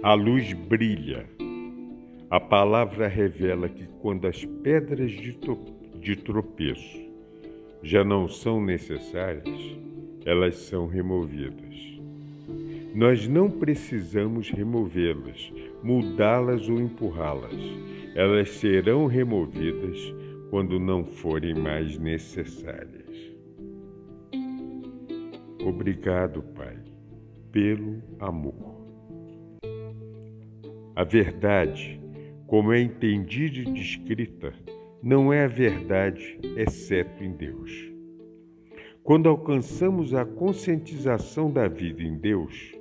A 0.02 0.14
luz 0.14 0.52
brilha. 0.52 1.26
A 2.30 2.38
palavra 2.38 3.08
revela 3.08 3.68
que 3.68 3.88
quando 4.00 4.28
as 4.28 4.44
pedras 4.44 5.10
de, 5.10 5.36
de 6.00 6.14
tropeço 6.16 7.08
já 7.82 8.04
não 8.04 8.28
são 8.28 8.64
necessárias, 8.64 9.58
elas 10.24 10.56
são 10.56 10.86
removidas. 10.86 11.97
Nós 12.94 13.28
não 13.28 13.50
precisamos 13.50 14.50
removê-las, 14.50 15.52
mudá-las 15.82 16.68
ou 16.68 16.80
empurrá-las. 16.80 17.54
Elas 18.14 18.50
serão 18.50 19.06
removidas 19.06 20.14
quando 20.50 20.80
não 20.80 21.04
forem 21.04 21.54
mais 21.54 21.98
necessárias. 21.98 22.98
Obrigado, 25.62 26.42
Pai, 26.54 26.78
pelo 27.52 28.02
amor. 28.18 28.78
A 30.96 31.04
verdade, 31.04 32.00
como 32.46 32.72
é 32.72 32.80
entendida 32.80 33.58
e 33.58 33.72
descrita, 33.72 34.52
não 35.02 35.32
é 35.32 35.44
a 35.44 35.48
verdade 35.48 36.40
exceto 36.56 37.22
em 37.22 37.32
Deus. 37.32 37.92
Quando 39.04 39.28
alcançamos 39.28 40.12
a 40.12 40.24
conscientização 40.24 41.50
da 41.50 41.68
vida 41.68 42.02
em 42.02 42.16
Deus, 42.16 42.77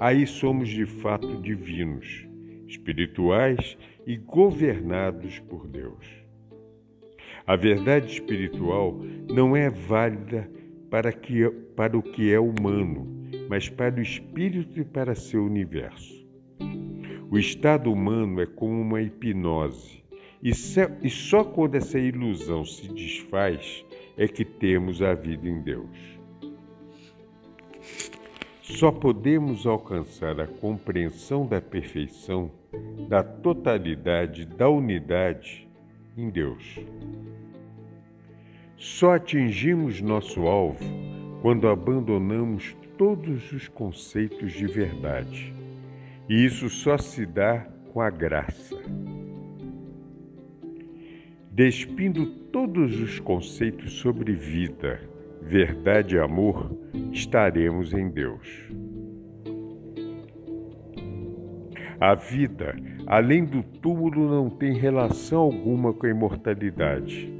aí 0.00 0.26
somos 0.26 0.70
de 0.70 0.86
fato 0.86 1.42
divinos, 1.42 2.26
espirituais 2.66 3.76
e 4.06 4.16
governados 4.16 5.38
por 5.40 5.68
Deus. 5.68 6.06
A 7.46 7.54
verdade 7.54 8.10
espiritual 8.10 8.98
não 9.30 9.54
é 9.54 9.68
válida 9.68 10.50
para, 10.88 11.12
que, 11.12 11.46
para 11.76 11.98
o 11.98 12.02
que 12.02 12.32
é 12.32 12.40
humano, 12.40 13.28
mas 13.46 13.68
para 13.68 13.96
o 13.96 14.00
espírito 14.00 14.80
e 14.80 14.84
para 14.84 15.14
seu 15.14 15.44
universo. 15.44 16.26
O 17.30 17.38
estado 17.38 17.92
humano 17.92 18.40
é 18.40 18.46
como 18.46 18.80
uma 18.80 19.02
hipnose, 19.02 20.02
e 20.42 21.10
só 21.10 21.44
quando 21.44 21.74
essa 21.74 21.98
ilusão 21.98 22.64
se 22.64 22.88
desfaz 22.94 23.84
é 24.16 24.26
que 24.26 24.46
temos 24.46 25.02
a 25.02 25.12
vida 25.12 25.46
em 25.46 25.60
Deus. 25.60 26.19
Só 28.70 28.90
podemos 28.92 29.66
alcançar 29.66 30.40
a 30.40 30.46
compreensão 30.46 31.46
da 31.46 31.60
perfeição, 31.60 32.50
da 33.08 33.22
totalidade, 33.22 34.46
da 34.46 34.68
unidade 34.68 35.68
em 36.16 36.30
Deus. 36.30 36.78
Só 38.76 39.16
atingimos 39.16 40.00
nosso 40.00 40.46
alvo 40.46 40.84
quando 41.42 41.68
abandonamos 41.68 42.74
todos 42.96 43.52
os 43.52 43.66
conceitos 43.68 44.52
de 44.52 44.66
verdade. 44.66 45.52
E 46.28 46.44
isso 46.44 46.70
só 46.70 46.96
se 46.96 47.26
dá 47.26 47.66
com 47.92 48.00
a 48.00 48.08
graça. 48.08 48.80
Despindo 51.50 52.24
todos 52.24 52.98
os 53.00 53.18
conceitos 53.18 53.94
sobre 53.94 54.32
vida, 54.32 55.09
verdade 55.40 56.16
e 56.16 56.18
amor, 56.18 56.70
estaremos 57.12 57.92
em 57.92 58.08
Deus. 58.08 58.68
A 62.00 62.14
vida, 62.14 62.74
além 63.06 63.44
do 63.44 63.62
túmulo, 63.62 64.26
não 64.26 64.48
tem 64.48 64.72
relação 64.72 65.40
alguma 65.40 65.92
com 65.92 66.06
a 66.06 66.10
imortalidade. 66.10 67.30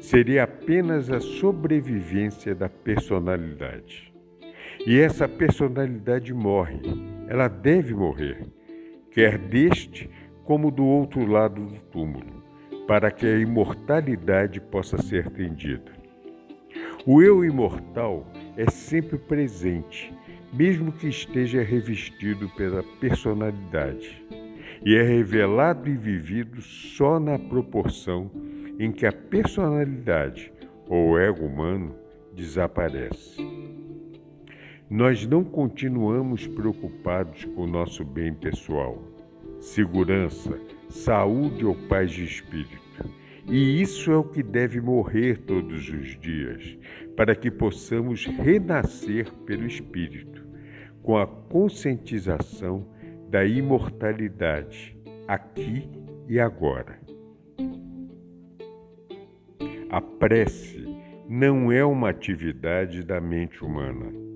Seria 0.00 0.44
apenas 0.44 1.10
a 1.10 1.20
sobrevivência 1.20 2.54
da 2.54 2.68
personalidade. 2.70 4.10
E 4.86 4.98
essa 4.98 5.28
personalidade 5.28 6.32
morre, 6.32 6.80
ela 7.28 7.48
deve 7.48 7.92
morrer, 7.92 8.46
quer 9.10 9.36
deste 9.36 10.08
como 10.44 10.70
do 10.70 10.86
outro 10.86 11.26
lado 11.26 11.66
do 11.66 11.78
túmulo, 11.92 12.42
para 12.86 13.10
que 13.10 13.26
a 13.26 13.38
imortalidade 13.38 14.58
possa 14.58 14.96
ser 14.96 15.26
atendida. 15.26 15.97
O 17.06 17.22
eu 17.22 17.44
imortal 17.44 18.26
é 18.56 18.70
sempre 18.70 19.18
presente, 19.18 20.12
mesmo 20.52 20.92
que 20.92 21.08
esteja 21.08 21.62
revestido 21.62 22.48
pela 22.50 22.82
personalidade, 23.00 24.24
e 24.84 24.94
é 24.94 25.02
revelado 25.02 25.88
e 25.88 25.96
vivido 25.96 26.60
só 26.60 27.18
na 27.18 27.38
proporção 27.38 28.30
em 28.78 28.92
que 28.92 29.06
a 29.06 29.12
personalidade 29.12 30.52
ou 30.88 31.18
ego 31.18 31.44
humano 31.44 31.94
desaparece. 32.34 33.44
Nós 34.88 35.26
não 35.26 35.44
continuamos 35.44 36.46
preocupados 36.46 37.44
com 37.44 37.64
o 37.64 37.66
nosso 37.66 38.04
bem 38.04 38.32
pessoal, 38.32 39.02
segurança, 39.60 40.58
saúde 40.88 41.64
ou 41.64 41.74
paz 41.74 42.10
de 42.10 42.24
espírito. 42.24 42.87
E 43.50 43.80
isso 43.80 44.12
é 44.12 44.16
o 44.16 44.24
que 44.24 44.42
deve 44.42 44.80
morrer 44.80 45.38
todos 45.38 45.88
os 45.88 46.20
dias, 46.20 46.78
para 47.16 47.34
que 47.34 47.50
possamos 47.50 48.26
renascer 48.26 49.32
pelo 49.46 49.66
Espírito, 49.66 50.46
com 51.02 51.16
a 51.16 51.26
conscientização 51.26 52.86
da 53.30 53.46
imortalidade, 53.46 54.96
aqui 55.26 55.88
e 56.28 56.38
agora. 56.38 57.00
A 59.90 60.00
prece 60.00 60.86
não 61.26 61.72
é 61.72 61.82
uma 61.82 62.10
atividade 62.10 63.02
da 63.02 63.18
mente 63.18 63.64
humana 63.64 64.27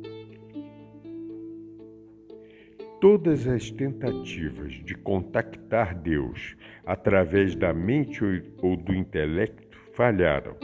Todas 3.03 3.49
as 3.49 3.69
tentativas 3.69 4.75
de 4.75 4.95
contactar 4.95 5.93
Deus 5.93 6.57
através 6.87 7.57
da 7.57 7.75
mente 7.75 8.23
ou 8.59 8.77
do 8.77 8.95
intelecto 8.95 9.77
falharam 9.93 10.55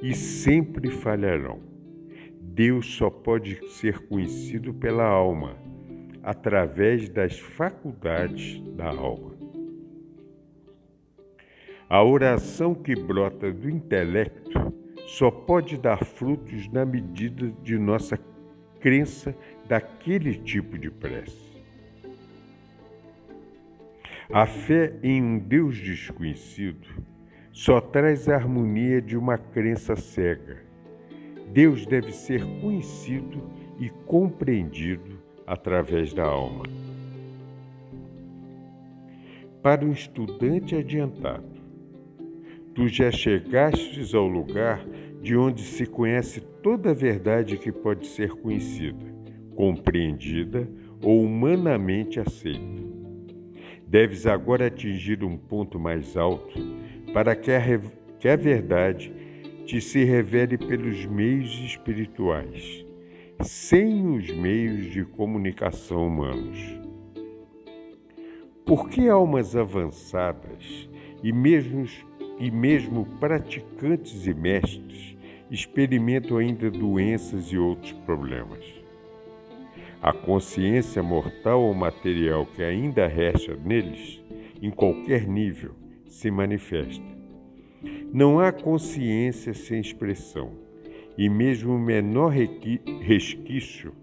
e 0.00 0.14
sempre 0.14 0.88
falharão. 0.88 1.58
Deus 2.40 2.94
só 2.94 3.10
pode 3.10 3.58
ser 3.70 4.06
conhecido 4.06 4.72
pela 4.72 5.04
alma, 5.04 5.56
através 6.22 7.08
das 7.08 7.40
faculdades 7.40 8.60
da 8.76 8.90
alma. 8.90 9.34
A 11.88 12.04
oração 12.04 12.72
que 12.72 12.94
brota 12.94 13.52
do 13.52 13.68
intelecto 13.68 14.72
só 15.08 15.28
pode 15.28 15.76
dar 15.76 16.04
frutos 16.04 16.68
na 16.68 16.84
medida 16.86 17.50
de 17.64 17.76
nossa 17.76 18.16
crença 18.78 19.36
daquele 19.66 20.36
tipo 20.36 20.78
de 20.78 20.88
prece. 20.88 21.53
A 24.30 24.46
fé 24.46 24.94
em 25.02 25.22
um 25.22 25.38
Deus 25.38 25.78
desconhecido 25.78 26.88
só 27.52 27.78
traz 27.78 28.26
a 28.26 28.34
harmonia 28.34 29.00
de 29.00 29.18
uma 29.18 29.36
crença 29.36 29.94
cega. 29.96 30.62
Deus 31.52 31.84
deve 31.84 32.10
ser 32.10 32.42
conhecido 32.60 33.42
e 33.78 33.90
compreendido 34.06 35.22
através 35.46 36.14
da 36.14 36.24
alma. 36.24 36.64
Para 39.62 39.84
um 39.84 39.92
estudante 39.92 40.74
adiantado, 40.74 41.60
tu 42.74 42.88
já 42.88 43.10
chegastes 43.10 44.14
ao 44.14 44.26
lugar 44.26 44.84
de 45.20 45.36
onde 45.36 45.62
se 45.62 45.84
conhece 45.86 46.40
toda 46.62 46.90
a 46.90 46.94
verdade 46.94 47.58
que 47.58 47.70
pode 47.70 48.06
ser 48.06 48.30
conhecida, 48.30 49.04
compreendida 49.54 50.66
ou 51.02 51.22
humanamente 51.22 52.18
aceita. 52.18 52.93
Deves 53.86 54.26
agora 54.26 54.66
atingir 54.66 55.22
um 55.22 55.36
ponto 55.36 55.78
mais 55.78 56.16
alto 56.16 56.58
para 57.12 57.36
que 57.36 57.50
a, 57.52 57.60
que 58.18 58.28
a 58.28 58.36
verdade 58.36 59.12
te 59.64 59.80
se 59.80 60.04
revele 60.04 60.58
pelos 60.58 61.06
meios 61.06 61.50
espirituais, 61.60 62.84
sem 63.40 64.06
os 64.06 64.30
meios 64.30 64.90
de 64.92 65.04
comunicação 65.04 66.06
humanos. 66.06 66.58
Por 68.66 68.88
que 68.88 69.08
almas 69.08 69.54
avançadas 69.54 70.88
e 71.22 71.32
mesmo, 71.32 71.86
e 72.38 72.50
mesmo 72.50 73.06
praticantes 73.20 74.26
e 74.26 74.34
mestres 74.34 75.16
experimentam 75.50 76.38
ainda 76.38 76.70
doenças 76.70 77.52
e 77.52 77.58
outros 77.58 77.92
problemas? 77.92 78.73
A 80.04 80.12
consciência 80.12 81.02
mortal 81.02 81.62
ou 81.62 81.72
material 81.72 82.44
que 82.44 82.62
ainda 82.62 83.06
resta 83.06 83.56
neles, 83.56 84.22
em 84.60 84.70
qualquer 84.70 85.26
nível, 85.26 85.70
se 86.06 86.30
manifesta. 86.30 87.02
Não 88.12 88.38
há 88.38 88.52
consciência 88.52 89.54
sem 89.54 89.80
expressão, 89.80 90.50
e 91.16 91.26
mesmo 91.26 91.76
o 91.76 91.78
menor 91.78 92.34
resquício 93.00 93.94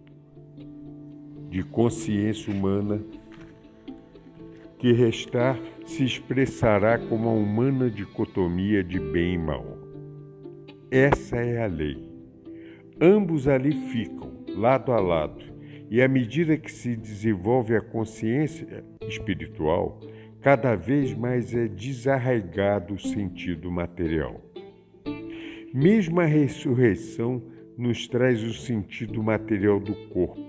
de 1.52 1.62
consciência 1.62 2.52
humana 2.52 3.00
que 4.80 4.92
restar 4.94 5.60
se 5.86 6.04
expressará 6.04 6.98
como 6.98 7.30
a 7.30 7.34
humana 7.34 7.92
dicotomia 7.92 8.84
de 8.84 9.00
bem 9.00 9.36
e 9.36 9.38
mal. 9.38 9.78
Essa 10.90 11.36
é 11.36 11.64
a 11.64 11.68
lei. 11.68 12.10
Ambos 13.00 13.48
ali 13.48 13.72
ficam, 13.92 14.32
lado 14.56 14.92
a 14.92 15.00
lado, 15.00 15.51
e 15.92 16.02
à 16.02 16.08
medida 16.08 16.56
que 16.56 16.72
se 16.72 16.96
desenvolve 16.96 17.76
a 17.76 17.82
consciência 17.82 18.82
espiritual, 19.10 20.00
cada 20.40 20.74
vez 20.74 21.14
mais 21.14 21.54
é 21.54 21.68
desarraigado 21.68 22.94
o 22.94 23.00
sentido 23.00 23.70
material. 23.70 24.40
Mesmo 25.74 26.22
a 26.22 26.26
ressurreição 26.26 27.44
nos 27.78 28.08
traz 28.08 28.42
o 28.42 28.54
sentido 28.54 29.22
material 29.22 29.82
do 29.82 29.94
corpo, 30.08 30.42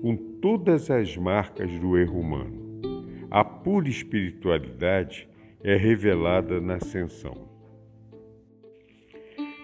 com 0.00 0.16
todas 0.40 0.88
as 0.88 1.16
marcas 1.16 1.68
do 1.80 1.98
erro 1.98 2.20
humano. 2.20 2.80
A 3.28 3.44
pura 3.44 3.88
espiritualidade 3.88 5.28
é 5.64 5.74
revelada 5.74 6.60
na 6.60 6.76
ascensão. 6.76 7.36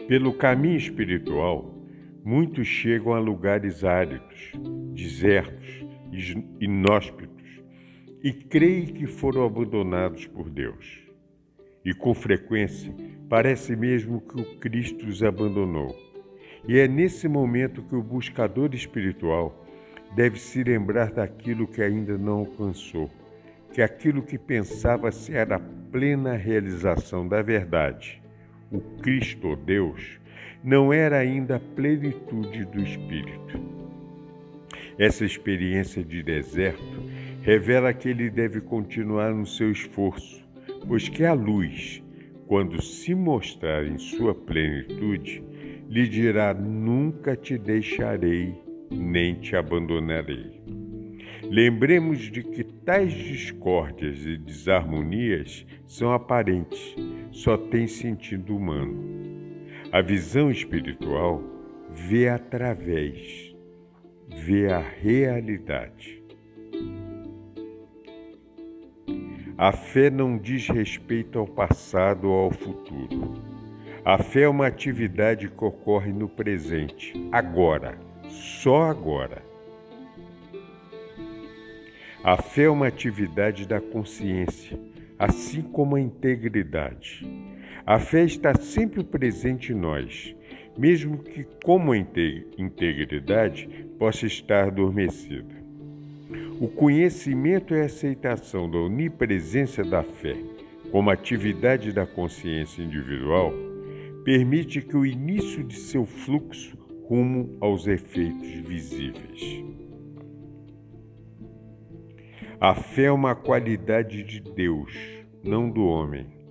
Pelo 0.09 0.33
caminho 0.33 0.79
espiritual, 0.79 1.82
Muitos 2.25 2.69
chegam 2.69 3.13
a 3.15 3.19
lugares 3.19 3.83
áridos, 3.83 4.53
desertos, 4.95 5.85
inóspitos 6.61 7.63
e 8.23 8.33
creem 8.33 8.87
que 8.87 9.09
foram 9.09 9.45
abandonados 9.45 10.27
por 10.29 10.49
Deus. 10.49 11.03
E 11.85 11.93
com 11.93 12.15
frequência 12.15 12.95
parece 13.29 13.75
mesmo 13.75 14.21
que 14.21 14.41
o 14.41 14.57
Cristo 14.61 15.05
os 15.07 15.21
abandonou. 15.21 15.97
E 16.69 16.79
é 16.79 16.87
nesse 16.87 17.27
momento 17.27 17.83
que 17.83 17.97
o 17.97 18.03
buscador 18.03 18.73
espiritual 18.73 19.67
deve 20.15 20.39
se 20.39 20.63
lembrar 20.63 21.11
daquilo 21.11 21.67
que 21.67 21.83
ainda 21.83 22.17
não 22.17 22.35
alcançou, 22.35 23.11
que 23.73 23.83
aquilo 23.83 24.23
que 24.23 24.39
pensava 24.39 25.11
ser 25.11 25.53
a 25.53 25.59
plena 25.59 26.35
realização 26.35 27.27
da 27.27 27.43
verdade, 27.43 28.23
o 28.71 28.81
Cristo, 29.03 29.57
Deus, 29.57 30.21
não 30.63 30.93
era 30.93 31.19
ainda 31.19 31.57
a 31.57 31.61
plenitude 31.61 32.65
do 32.67 32.81
Espírito. 32.81 33.61
Essa 34.99 35.25
experiência 35.25 36.05
de 36.05 36.23
deserto 36.23 37.03
revela 37.43 37.93
que 37.93 38.09
ele 38.09 38.31
deve 38.31 38.61
continuar 38.61 39.35
no 39.35 39.47
seu 39.47 39.71
esforço, 39.71 40.47
pois 40.87 41.09
que 41.09 41.25
a 41.25 41.33
luz, 41.33 42.03
quando 42.47 42.81
se 42.81 43.15
mostrar 43.15 43.87
em 43.87 43.99
sua 43.99 44.35
plenitude, 44.35 45.43
lhe 45.89 46.07
dirá: 46.09 46.55
Nunca 46.55 47.35
te 47.35 47.59
deixarei, 47.59 48.55
nem 48.91 49.35
te 49.35 49.57
abandonarei. 49.57 50.63
Lembremos 51.43 52.31
de 52.31 52.43
que 52.43 52.63
tais 52.63 53.13
discórdias 53.13 54.25
e 54.25 54.37
desarmonias 54.37 55.67
são 55.87 56.13
aparentes, 56.13 56.95
só 57.31 57.57
têm 57.57 57.87
sentido 57.87 58.57
humano. 58.57 59.32
A 59.93 60.01
visão 60.01 60.51
espiritual 60.51 61.43
vê 61.91 62.27
através, 62.27 63.55
vê 64.27 64.73
a 64.73 64.79
realidade. 64.79 66.25
A 69.59 69.71
fé 69.71 70.09
não 70.09 70.39
diz 70.39 70.67
respeito 70.67 71.39
ao 71.39 71.47
passado 71.47 72.31
ou 72.31 72.45
ao 72.45 72.51
futuro. 72.51 73.35
A 74.03 74.17
fé 74.17 74.45
é 74.45 74.49
uma 74.49 74.67
atividade 74.67 75.51
que 75.51 75.63
ocorre 75.63 76.11
no 76.11 76.27
presente, 76.27 77.13
agora, 77.31 77.99
só 78.31 78.85
agora. 78.85 79.43
A 82.25 82.41
fé 82.41 82.63
é 82.63 82.71
uma 82.71 82.87
atividade 82.87 83.69
da 83.69 83.79
consciência, 83.79 84.81
assim 85.19 85.61
como 85.61 85.97
a 85.97 86.01
integridade. 86.01 87.29
A 87.85 87.99
fé 87.99 88.25
está 88.25 88.55
sempre 88.55 89.03
presente 89.03 89.73
em 89.73 89.77
nós, 89.77 90.37
mesmo 90.79 91.19
que, 91.19 91.45
como 91.65 91.95
integridade, 91.95 93.69
possa 93.99 94.25
estar 94.27 94.69
adormecida. 94.69 95.63
O 96.61 96.69
conhecimento 96.69 97.75
e 97.75 97.81
a 97.81 97.87
aceitação 97.87 98.71
da 98.71 98.79
onipresença 98.79 99.83
da 99.83 100.03
fé 100.03 100.37
como 100.93 101.11
atividade 101.11 101.93
da 101.93 102.07
consciência 102.07 102.83
individual 102.83 103.53
permite 104.25 104.81
que 104.81 104.97
o 104.97 105.05
início 105.05 105.65
de 105.65 105.75
seu 105.75 106.07
fluxo 106.07 106.79
rumo 107.09 107.57
aos 107.61 107.89
efeitos 107.89 108.49
visíveis. 108.49 109.65
A 112.61 112.75
fé 112.75 113.05
é 113.05 113.13
uma 113.13 113.35
qualidade 113.35 114.23
de 114.23 114.41
Deus, 114.41 114.93
não 115.43 115.69
do 115.69 115.85
homem, 115.85 116.42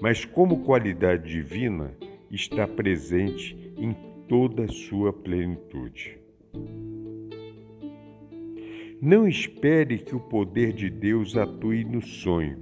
mas 0.00 0.24
como 0.24 0.64
qualidade 0.64 1.30
divina 1.30 1.94
está 2.30 2.66
presente 2.66 3.72
em 3.76 3.94
toda 4.28 4.64
a 4.64 4.68
sua 4.68 5.12
plenitude. 5.12 6.18
Não 9.00 9.28
espere 9.28 9.98
que 9.98 10.16
o 10.16 10.20
poder 10.20 10.72
de 10.72 10.88
Deus 10.88 11.36
atue 11.36 11.84
no 11.84 12.00
sonho, 12.00 12.58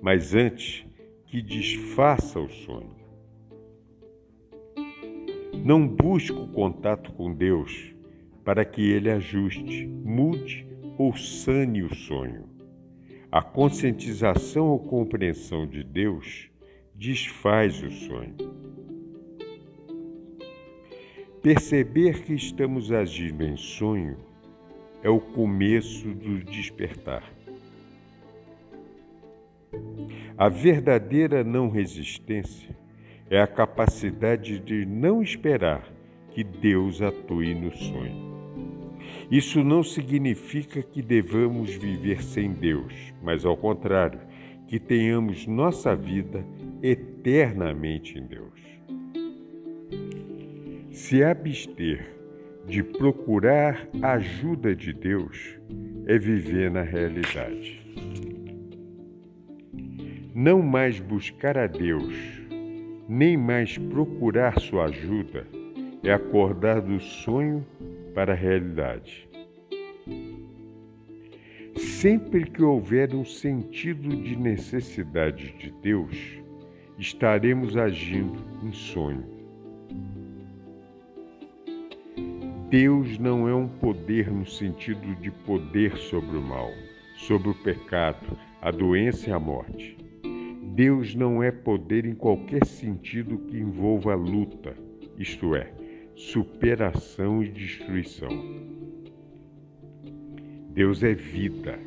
mas 0.00 0.34
antes 0.34 0.86
que 1.26 1.42
desfaça 1.42 2.40
o 2.40 2.48
sonho. 2.48 2.96
Não 5.64 5.86
busque 5.86 6.32
o 6.32 6.48
contato 6.48 7.12
com 7.12 7.32
Deus 7.32 7.94
para 8.44 8.64
que 8.64 8.82
ele 8.82 9.10
ajuste, 9.10 9.86
mude 9.86 10.66
ou 10.98 11.16
sane 11.16 11.82
o 11.82 11.94
sonho. 11.94 12.48
A 13.30 13.40
conscientização 13.40 14.68
ou 14.68 14.78
compreensão 14.78 15.66
de 15.66 15.84
Deus 15.84 16.50
desfaz 17.02 17.82
o 17.82 17.90
sonho. 17.90 18.36
Perceber 21.42 22.22
que 22.22 22.32
estamos 22.32 22.92
agindo 22.92 23.42
em 23.42 23.56
sonho 23.56 24.16
é 25.02 25.10
o 25.10 25.18
começo 25.18 26.06
do 26.14 26.38
despertar. 26.44 27.24
A 30.38 30.48
verdadeira 30.48 31.42
não 31.42 31.68
resistência 31.68 32.70
é 33.28 33.40
a 33.40 33.48
capacidade 33.48 34.60
de 34.60 34.86
não 34.86 35.20
esperar 35.20 35.92
que 36.30 36.44
Deus 36.44 37.02
atue 37.02 37.52
no 37.52 37.74
sonho. 37.76 38.30
Isso 39.28 39.64
não 39.64 39.82
significa 39.82 40.80
que 40.80 41.02
devamos 41.02 41.74
viver 41.74 42.22
sem 42.22 42.52
Deus, 42.52 43.12
mas 43.20 43.44
ao 43.44 43.56
contrário, 43.56 44.20
que 44.68 44.78
tenhamos 44.78 45.48
nossa 45.48 45.96
vida 45.96 46.46
eternamente 46.82 48.18
em 48.18 48.26
Deus. 48.26 48.60
Se 50.90 51.22
abster 51.22 52.04
de 52.66 52.82
procurar 52.82 53.88
a 54.02 54.14
ajuda 54.14 54.74
de 54.74 54.92
Deus 54.92 55.58
é 56.06 56.18
viver 56.18 56.70
na 56.70 56.82
realidade. 56.82 57.80
Não 60.34 60.60
mais 60.60 60.98
buscar 60.98 61.56
a 61.56 61.66
Deus, 61.66 62.14
nem 63.08 63.36
mais 63.36 63.78
procurar 63.78 64.58
sua 64.58 64.86
ajuda, 64.86 65.46
é 66.02 66.12
acordar 66.12 66.80
do 66.80 66.98
sonho 66.98 67.64
para 68.14 68.32
a 68.32 68.36
realidade. 68.36 69.28
Sempre 71.76 72.44
que 72.50 72.62
houver 72.62 73.14
um 73.14 73.24
sentido 73.24 74.08
de 74.08 74.36
necessidade 74.36 75.52
de 75.58 75.70
Deus, 75.82 76.41
estaremos 77.02 77.76
agindo 77.76 78.38
em 78.62 78.72
sonho. 78.72 79.24
Deus 82.70 83.18
não 83.18 83.48
é 83.48 83.54
um 83.54 83.66
poder 83.66 84.30
no 84.30 84.46
sentido 84.46 85.14
de 85.20 85.30
poder 85.30 85.96
sobre 85.96 86.36
o 86.36 86.40
mal, 86.40 86.70
sobre 87.16 87.48
o 87.48 87.54
pecado, 87.54 88.38
a 88.60 88.70
doença 88.70 89.28
e 89.28 89.32
a 89.32 89.38
morte. 89.38 89.98
Deus 90.74 91.12
não 91.14 91.42
é 91.42 91.50
poder 91.50 92.06
em 92.06 92.14
qualquer 92.14 92.64
sentido 92.64 93.36
que 93.36 93.58
envolva 93.58 94.14
luta, 94.14 94.72
isto 95.18 95.56
é, 95.56 95.72
superação 96.14 97.42
e 97.42 97.48
destruição. 97.48 98.30
Deus 100.70 101.02
é 101.02 101.12
vida, 101.12 101.78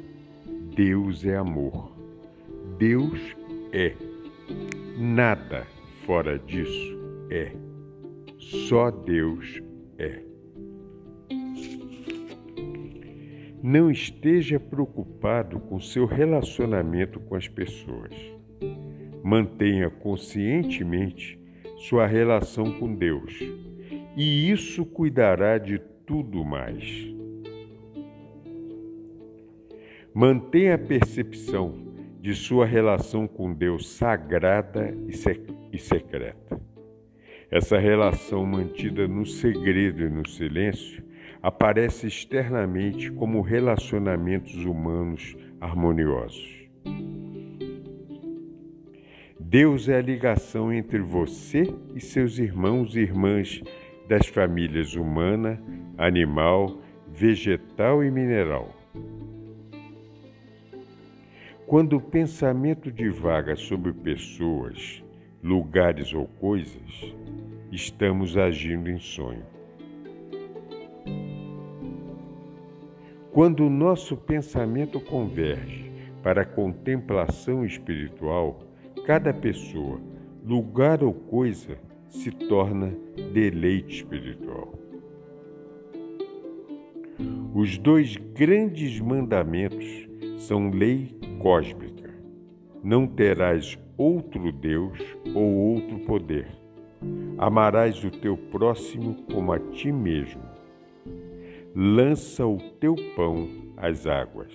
Deus 0.75 1.25
é 1.25 1.37
amor, 1.37 1.95
Deus 2.77 3.19
é. 3.71 4.14
Nada 4.97 5.65
fora 6.05 6.39
disso 6.39 6.97
é. 7.29 7.51
Só 8.37 8.91
Deus 8.91 9.61
é. 9.97 10.21
Não 13.61 13.89
esteja 13.89 14.59
preocupado 14.59 15.59
com 15.59 15.79
seu 15.79 16.05
relacionamento 16.05 17.19
com 17.19 17.35
as 17.35 17.47
pessoas. 17.47 18.13
Mantenha 19.23 19.89
conscientemente 19.89 21.39
sua 21.77 22.05
relação 22.05 22.71
com 22.79 22.93
Deus 22.93 23.33
e 24.15 24.49
isso 24.49 24.85
cuidará 24.85 25.57
de 25.57 25.79
tudo 26.05 26.45
mais. 26.45 27.13
Mantenha 30.13 30.75
a 30.75 30.77
percepção 30.77 31.94
de 32.25 32.33
sua 32.33 32.65
relação 32.65 33.27
com 33.27 33.53
Deus 33.53 33.87
sagrada 33.87 34.91
e 35.71 35.77
secreta. 35.77 36.59
Essa 37.51 37.77
relação 37.77 38.43
mantida 38.43 39.07
no 39.07 39.27
segredo 39.27 40.01
e 40.01 40.09
no 40.09 40.27
silêncio 40.27 41.03
aparece 41.39 42.07
externamente 42.07 43.11
como 43.11 43.41
relacionamentos 43.41 44.55
humanos 44.65 45.37
harmoniosos. 45.61 46.67
Deus 49.39 49.87
é 49.87 49.99
a 49.99 50.01
ligação 50.01 50.73
entre 50.73 51.01
você 51.01 51.71
e 51.93 52.01
seus 52.01 52.39
irmãos 52.39 52.95
e 52.95 53.01
irmãs 53.01 53.61
das 54.09 54.25
famílias 54.25 54.95
humana, 54.95 55.61
animal, 55.95 56.81
vegetal 57.07 58.03
e 58.03 58.09
mineral. 58.09 58.84
Quando 61.67 61.97
o 61.97 62.01
pensamento 62.01 62.91
divaga 62.91 63.55
sobre 63.55 63.91
pessoas, 63.91 65.03
lugares 65.41 66.13
ou 66.13 66.27
coisas, 66.27 67.15
estamos 67.71 68.37
agindo 68.37 68.87
em 68.87 68.99
sonho. 68.99 69.43
Quando 73.31 73.65
o 73.65 73.69
nosso 73.69 74.15
pensamento 74.15 74.99
converge 74.99 75.91
para 76.21 76.43
a 76.43 76.45
contemplação 76.45 77.65
espiritual, 77.65 78.59
cada 79.03 79.33
pessoa, 79.33 79.99
lugar 80.45 81.03
ou 81.03 81.13
coisa 81.13 81.79
se 82.07 82.29
torna 82.29 82.95
deleite 83.33 84.03
espiritual. 84.03 84.71
Os 87.55 87.75
dois 87.79 88.17
grandes 88.17 88.99
mandamentos 88.99 90.07
são 90.37 90.69
lei 90.69 91.24
cósmica. 91.45 92.09
Não 92.83 93.05
terás 93.05 93.77
outro 93.95 94.51
Deus 94.51 94.97
ou 95.35 95.43
outro 95.43 95.99
poder. 95.99 96.47
Amarás 97.37 98.03
o 98.03 98.09
teu 98.09 98.35
próximo 98.35 99.13
como 99.31 99.53
a 99.53 99.59
ti 99.59 99.91
mesmo. 99.91 100.41
Lança 101.75 102.47
o 102.47 102.57
teu 102.79 102.95
pão 103.15 103.47
às 103.77 104.07
águas. 104.07 104.51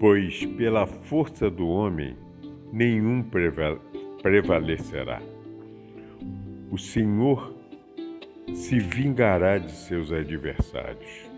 Pois 0.00 0.44
pela 0.44 0.84
força 0.84 1.48
do 1.48 1.68
homem 1.68 2.16
nenhum 2.72 3.22
prevalecerá. 4.20 5.22
O 6.72 6.76
Senhor 6.76 7.54
se 8.52 8.80
vingará 8.80 9.58
de 9.58 9.70
seus 9.70 10.10
adversários. 10.10 11.29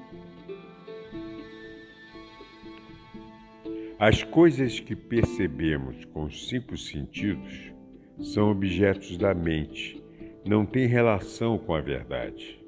As 4.05 4.25
coisas 4.25 4.81
que 4.81 4.97
percebemos 4.97 6.05
com 6.07 6.25
os 6.25 6.49
cinco 6.49 6.77
sentidos 6.77 7.73
são 8.21 8.51
objetos 8.51 9.17
da 9.17 9.33
mente, 9.33 10.03
não 10.45 10.67
têm 10.67 10.89
relação 10.89 11.57
com 11.57 11.73
a 11.73 11.81
verdade. 11.81 12.61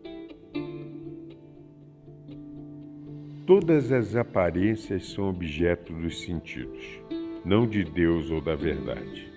Todas 3.44 3.90
as 3.90 4.14
aparências 4.14 5.08
são 5.08 5.28
objeto 5.28 5.92
dos 5.92 6.20
sentidos, 6.20 6.84
não 7.44 7.66
de 7.66 7.82
Deus 7.82 8.30
ou 8.30 8.40
da 8.40 8.54
verdade. 8.54 9.28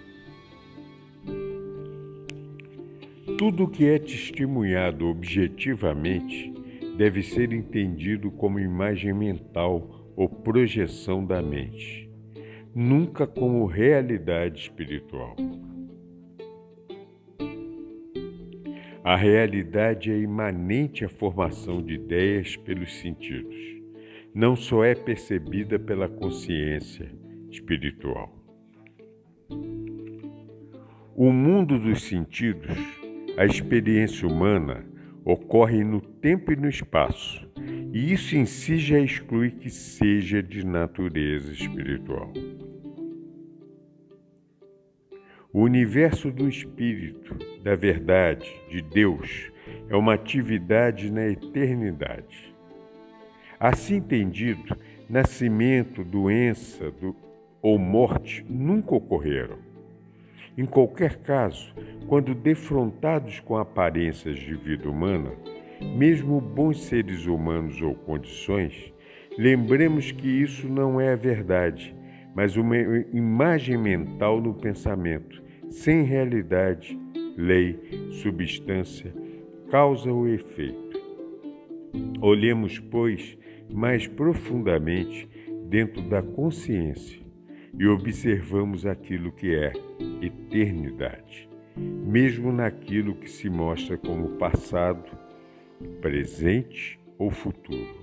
Tudo 3.39 3.67
que 3.67 3.85
é 3.85 3.97
testemunhado 3.97 5.07
objetivamente 5.07 6.53
deve 6.95 7.23
ser 7.23 7.51
entendido 7.51 8.29
como 8.29 8.59
imagem 8.59 9.15
mental 9.15 9.96
ou 10.17 10.27
projeção 10.27 11.23
da 11.23 11.41
mente, 11.41 12.09
nunca 12.75 13.25
como 13.25 13.65
realidade 13.65 14.61
espiritual. 14.61 15.35
A 19.03 19.15
realidade 19.15 20.11
é 20.11 20.17
imanente 20.17 21.05
à 21.05 21.09
formação 21.09 21.81
de 21.81 21.93
ideias 21.93 22.57
pelos 22.57 22.99
sentidos, 22.99 23.55
não 24.33 24.57
só 24.57 24.83
é 24.83 24.93
percebida 24.93 25.79
pela 25.79 26.09
consciência 26.09 27.09
espiritual. 27.49 28.35
O 31.15 31.31
mundo 31.31 31.79
dos 31.79 32.03
sentidos 32.03 32.75
a 33.37 33.45
experiência 33.45 34.27
humana 34.27 34.83
ocorre 35.23 35.83
no 35.83 36.01
tempo 36.01 36.51
e 36.51 36.55
no 36.55 36.67
espaço, 36.67 37.47
e 37.97 38.13
isso 38.13 38.37
em 38.37 38.45
si 38.45 38.77
já 38.77 38.99
exclui 38.99 39.49
que 39.49 39.71
seja 39.71 40.43
de 40.43 40.63
natureza 40.63 41.51
espiritual. 41.51 42.31
O 45.51 45.61
universo 45.61 46.29
do 46.29 46.47
Espírito, 46.47 47.35
da 47.63 47.73
verdade, 47.75 48.47
de 48.69 48.83
Deus, 48.83 49.51
é 49.89 49.95
uma 49.95 50.13
atividade 50.13 51.11
na 51.11 51.27
eternidade. 51.27 52.55
Assim 53.59 53.95
entendido, 53.95 54.77
nascimento, 55.09 56.03
doença 56.03 56.91
do, 56.91 57.15
ou 57.63 57.79
morte 57.79 58.45
nunca 58.47 58.93
ocorreram. 58.93 59.57
Em 60.55 60.67
qualquer 60.67 61.15
caso, 61.15 61.73
quando 62.07 62.35
defrontados 62.35 63.39
com 63.39 63.57
aparências 63.57 64.37
de 64.37 64.53
vida 64.53 64.87
humana, 64.87 65.31
mesmo 65.81 66.39
bons 66.39 66.81
seres 66.83 67.25
humanos 67.25 67.81
ou 67.81 67.93
condições, 67.93 68.93
lembremos 69.37 70.11
que 70.11 70.27
isso 70.27 70.67
não 70.67 70.99
é 70.99 71.13
a 71.13 71.15
verdade, 71.15 71.95
mas 72.35 72.55
uma 72.55 72.77
imagem 73.13 73.77
mental 73.77 74.41
no 74.41 74.53
pensamento, 74.53 75.41
sem 75.69 76.03
realidade, 76.03 76.97
lei, 77.35 77.79
substância, 78.11 79.13
causa 79.69 80.11
ou 80.11 80.27
efeito. 80.27 80.97
Olhemos, 82.21 82.79
pois, 82.79 83.37
mais 83.69 84.07
profundamente 84.07 85.27
dentro 85.69 86.01
da 86.01 86.21
consciência 86.21 87.19
e 87.77 87.85
observamos 87.87 88.85
aquilo 88.85 89.31
que 89.31 89.53
é 89.53 89.71
eternidade, 90.21 91.49
mesmo 91.75 92.51
naquilo 92.51 93.15
que 93.15 93.29
se 93.29 93.49
mostra 93.49 93.97
como 93.97 94.29
passado, 94.37 95.05
presente 96.01 96.99
ou 97.17 97.31
futuro. 97.31 97.97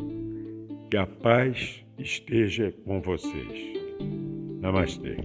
Que 0.89 0.97
a 0.97 1.05
paz 1.05 1.85
esteja 1.97 2.73
com 2.85 3.01
vocês. 3.01 3.73
Namastê. 4.61 5.17